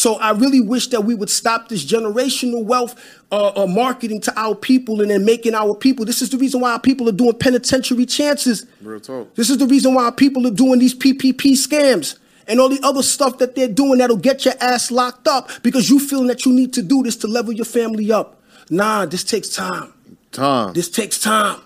[0.01, 2.95] So I really wish that we would stop this generational wealth
[3.31, 6.05] uh, uh, marketing to our people and then making our people.
[6.05, 8.65] This is the reason why our people are doing penitentiary chances.
[8.81, 9.35] Real talk.
[9.35, 12.79] This is the reason why our people are doing these PPP scams and all the
[12.81, 16.47] other stuff that they're doing that'll get your ass locked up because you feeling that
[16.47, 18.41] you need to do this to level your family up.
[18.71, 19.93] Nah, this takes time.
[20.31, 20.73] Time.
[20.73, 21.61] This takes time.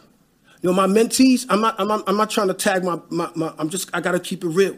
[0.62, 3.30] You know, my mentees, I'm not, I'm not, I'm not trying to tag my, my,
[3.34, 4.78] my I'm just, I gotta keep it real.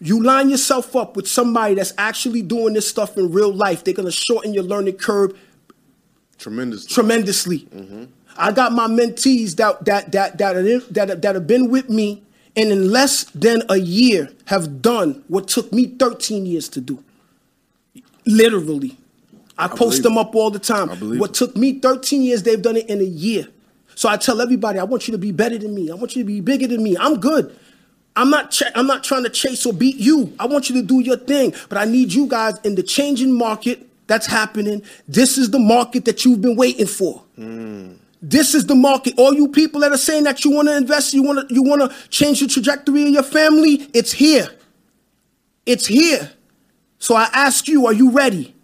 [0.00, 3.82] You line yourself up with somebody that's actually doing this stuff in real life.
[3.84, 5.38] They're gonna shorten your learning curve
[6.38, 6.92] Tremendously.
[6.94, 7.58] tremendously.
[7.60, 8.04] Mm-hmm.
[8.36, 12.22] I got my mentees that that that that are that that have been with me,
[12.54, 17.02] and in less than a year have done what took me 13 years to do.
[18.26, 18.98] Literally,
[19.56, 20.90] I, post them up all the time.
[20.90, 21.34] I What it.
[21.34, 23.48] took me 13 years, they've done it in a year.
[23.94, 25.90] So I tell everybody, I want you to be better than me.
[25.90, 26.96] I want you to be bigger than me.
[26.98, 27.56] I'm good.
[28.16, 28.50] I'm not.
[28.52, 30.34] Ch- I'm not trying to chase or beat you.
[30.40, 33.36] I want you to do your thing, but I need you guys in the changing
[33.36, 34.82] market that's happening.
[35.06, 37.22] This is the market that you've been waiting for.
[37.36, 37.94] Hmm.
[38.22, 39.14] This is the market.
[39.18, 41.62] All you people that are saying that you want to invest, you want to, you
[41.62, 43.88] want to change the trajectory of your family.
[43.94, 44.48] It's here.
[45.66, 46.32] It's here.
[46.98, 48.54] So I ask you, are you ready?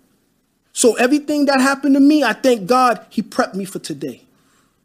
[0.72, 4.22] So everything that happened to me, I thank God He prepped me for today.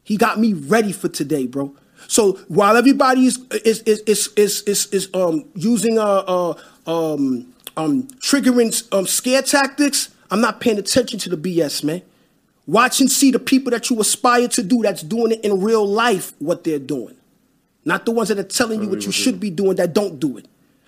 [0.03, 1.73] He got me ready for today, bro.
[2.07, 6.53] So while everybody is is is is is, is, is um using uh, uh
[6.87, 12.01] um um triggering um scare tactics, I'm not paying attention to the BS, man.
[12.65, 15.87] Watch and see the people that you aspire to do that's doing it in real
[15.87, 17.15] life what they're doing.
[17.85, 20.37] Not the ones that are telling you what you should be doing that don't do
[20.37, 20.47] it.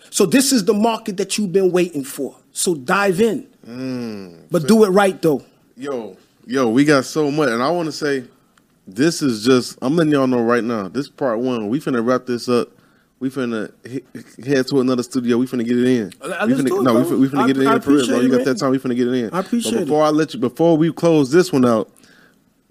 [0.09, 2.36] So this is the market that you've been waiting for.
[2.51, 3.47] So dive in.
[4.51, 5.45] but do it right though.
[5.78, 8.26] Yo, yo, we got so much, and I want to say,
[8.95, 9.77] this is just.
[9.81, 10.87] I'm letting y'all know right now.
[10.87, 11.69] This part one.
[11.69, 12.69] We finna wrap this up.
[13.19, 14.03] We finna he-
[14.49, 15.37] head to another studio.
[15.37, 16.13] We finna get it in.
[16.21, 18.07] We finna, it, no, we finna, we finna I- get it I in for real,
[18.07, 18.19] bro.
[18.21, 18.71] You it, got that time.
[18.71, 19.33] We finna get it in.
[19.33, 19.85] I appreciate but it.
[19.85, 21.91] before I let you, before we close this one out,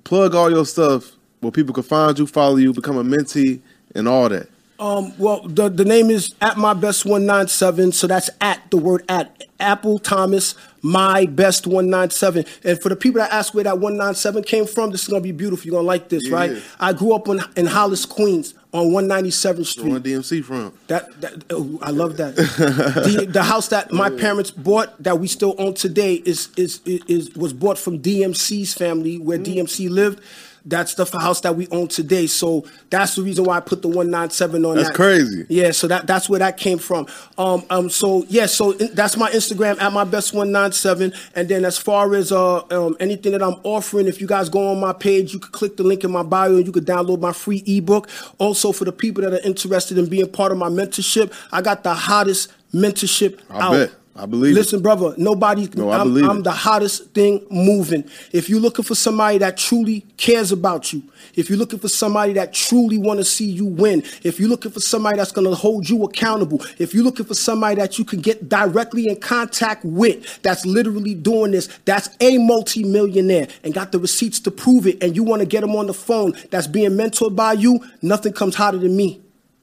[0.05, 3.61] plug all your stuff where people can find you, follow you, become a mentee,
[3.95, 4.49] and all that.
[4.81, 7.93] Um, well, the, the name is at my best one nine seven.
[7.93, 12.45] So that's at the word at Apple Thomas my best one nine seven.
[12.65, 15.09] And for the people that ask where that one nine seven came from, this is
[15.09, 15.67] gonna be beautiful.
[15.67, 16.37] You're gonna like this, Yeah.
[16.37, 16.63] right?
[16.79, 19.91] I grew up in, in Hollis, Queens, on one ninety seventh Street.
[19.91, 20.73] Where DMC from?
[20.89, 22.37] That, that oh, I love that.
[22.37, 27.35] the, the house that my parents bought that we still own today is, is is
[27.35, 29.45] was bought from DMC's family where mm.
[29.45, 30.21] DMC lived.
[30.65, 32.27] That's the house that we own today.
[32.27, 34.95] So that's the reason why I put the 197 on That's that.
[34.95, 35.47] crazy.
[35.49, 37.07] Yeah, so that that's where that came from.
[37.37, 41.13] Um, um, so yeah, so in- that's my Instagram at my best 197.
[41.35, 44.69] And then as far as uh um, anything that I'm offering, if you guys go
[44.73, 47.21] on my page, you can click the link in my bio and you can download
[47.21, 48.09] my free ebook.
[48.39, 51.83] Also, for the people that are interested in being part of my mentorship, I got
[51.85, 53.73] the hottest mentorship I out.
[53.73, 53.93] bet.
[54.19, 54.59] I believe it.
[54.59, 55.69] Listen, brother, nobody.
[55.77, 56.43] No, I I'm, believe I'm it.
[56.43, 58.05] the hottest thing moving.
[58.33, 61.05] If you're looking for somebody that truly cares about you,
[61.37, 64.73] if you're looking for somebody that truly want to see you win, if you're looking
[64.73, 68.05] for somebody that's going to hold you accountable, if you're looking for somebody that you
[68.05, 73.93] can get directly in contact with, that's literally doing this, that's a multi-millionaire and got
[73.93, 76.67] the receipts to prove it, and you want to get them on the phone, that's
[76.67, 79.21] being mentored by you, nothing comes hotter than me.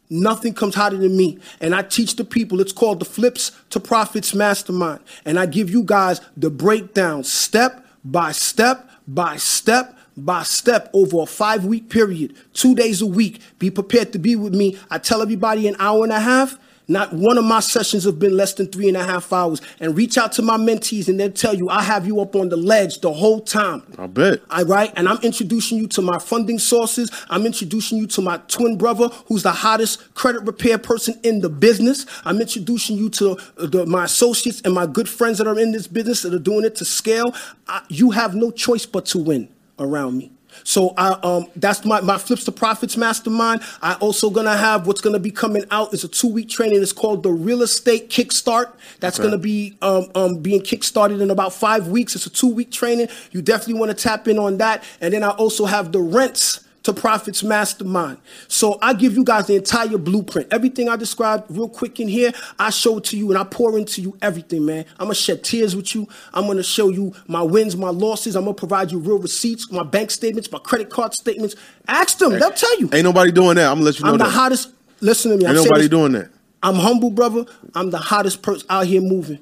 [0.10, 1.40] Nothing comes hotter than me.
[1.60, 5.02] And I teach the people, it's called the Flips to Profits Mastermind.
[5.26, 11.22] And I give you guys the breakdown step by step by step by step over
[11.22, 13.42] a five week period, two days a week.
[13.60, 14.78] Be prepared to be with me.
[14.90, 16.58] I tell everybody an hour and a half.
[16.88, 19.62] Not one of my sessions have been less than three and a half hours.
[19.80, 22.50] And reach out to my mentees and they'll tell you I have you up on
[22.50, 23.84] the ledge the whole time.
[23.98, 24.42] I bet.
[24.50, 27.10] All right, and I'm introducing you to my funding sources.
[27.30, 31.50] I'm introducing you to my twin brother, who's the hottest credit repair person in the
[31.50, 32.06] business.
[32.24, 35.88] I'm introducing you to the, my associates and my good friends that are in this
[35.88, 37.34] business that are doing it to scale.
[37.68, 40.32] I, you have no choice but to win around me.
[40.66, 43.62] So I, um, that's my, my Flips to Profits Mastermind.
[43.84, 46.82] I also gonna have what's gonna be coming out is a two week training.
[46.82, 48.74] It's called the Real Estate Kickstart.
[49.00, 49.28] That's Okay.
[49.30, 52.16] gonna be um, um, being kickstarted in about five weeks.
[52.16, 53.08] It's a two week training.
[53.32, 54.84] You definitely want to tap in on that.
[55.02, 58.20] And then I also have the Rents to Profits Mastermind.
[58.48, 60.54] So I give you guys the entire blueprint.
[60.54, 63.76] Everything I described real quick in here, I show it to you and I pour
[63.76, 64.86] into you everything, man.
[65.00, 66.08] I'm gonna shed tears with you.
[66.32, 68.36] I'm gonna show you my wins, my losses.
[68.36, 71.56] I'm gonna provide you real receipts, my bank statements, my credit card statements.
[71.88, 72.90] Ask them, they'll tell you.
[72.94, 73.68] Ain't nobody doing that.
[73.68, 74.72] I'm gonna let you know I'm the hottest.
[75.02, 75.46] Listen to me.
[75.46, 76.30] Ain't I'm nobody doing that.
[76.62, 77.46] I'm humble, brother.
[77.74, 79.40] I'm the hottest person out here moving.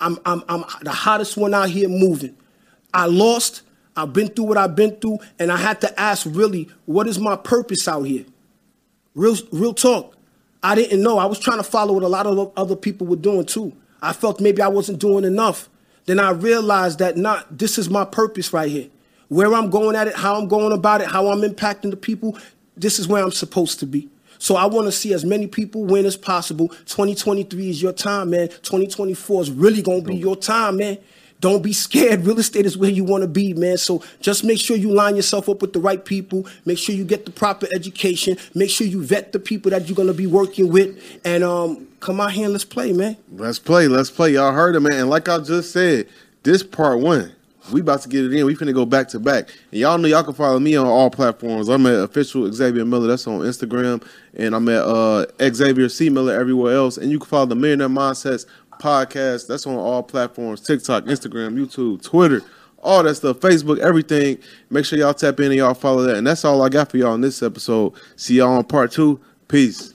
[0.00, 2.34] I'm, I'm, I'm the hottest one out here moving.
[2.94, 3.62] I lost.
[3.98, 7.18] I've been through what I've been through, and I had to ask, really, what is
[7.18, 8.24] my purpose out here?
[9.16, 10.16] Real, real talk.
[10.62, 11.18] I didn't know.
[11.18, 13.72] I was trying to follow what a lot of other people were doing too.
[14.00, 15.68] I felt maybe I wasn't doing enough.
[16.06, 18.88] Then I realized that not this is my purpose right here.
[19.28, 22.38] Where I'm going at it, how I'm going about it, how I'm impacting the people,
[22.76, 24.08] this is where I'm supposed to be.
[24.38, 26.68] So I want to see as many people win as possible.
[26.68, 28.48] 2023 is your time, man.
[28.48, 30.98] 2024 is really going to be your time, man.
[31.40, 32.26] Don't be scared.
[32.26, 33.78] Real estate is where you want to be, man.
[33.78, 36.46] So just make sure you line yourself up with the right people.
[36.64, 38.36] Make sure you get the proper education.
[38.54, 41.00] Make sure you vet the people that you're going to be working with.
[41.24, 43.16] And um, come out here and let's play, man.
[43.32, 43.86] Let's play.
[43.86, 44.32] Let's play.
[44.32, 44.94] Y'all heard it, man.
[44.94, 46.08] And like I just said,
[46.42, 47.32] this part one,
[47.70, 48.46] we about to get it in.
[48.46, 49.50] We finna go back to back.
[49.70, 51.68] And y'all know y'all can follow me on all platforms.
[51.68, 53.06] I'm at official Xavier Miller.
[53.08, 54.04] That's on Instagram.
[54.34, 56.96] And I'm at uh, Xavier C Miller everywhere else.
[56.96, 58.46] And you can follow the Millionaire Mindsets
[58.80, 59.46] podcast.
[59.46, 62.42] That's on all platforms: TikTok, Instagram, YouTube, Twitter.
[62.80, 64.38] All that stuff, Facebook, everything.
[64.70, 66.16] Make sure y'all tap in and y'all follow that.
[66.16, 67.92] And that's all I got for y'all in this episode.
[68.14, 69.20] See y'all on part two.
[69.48, 69.94] Peace.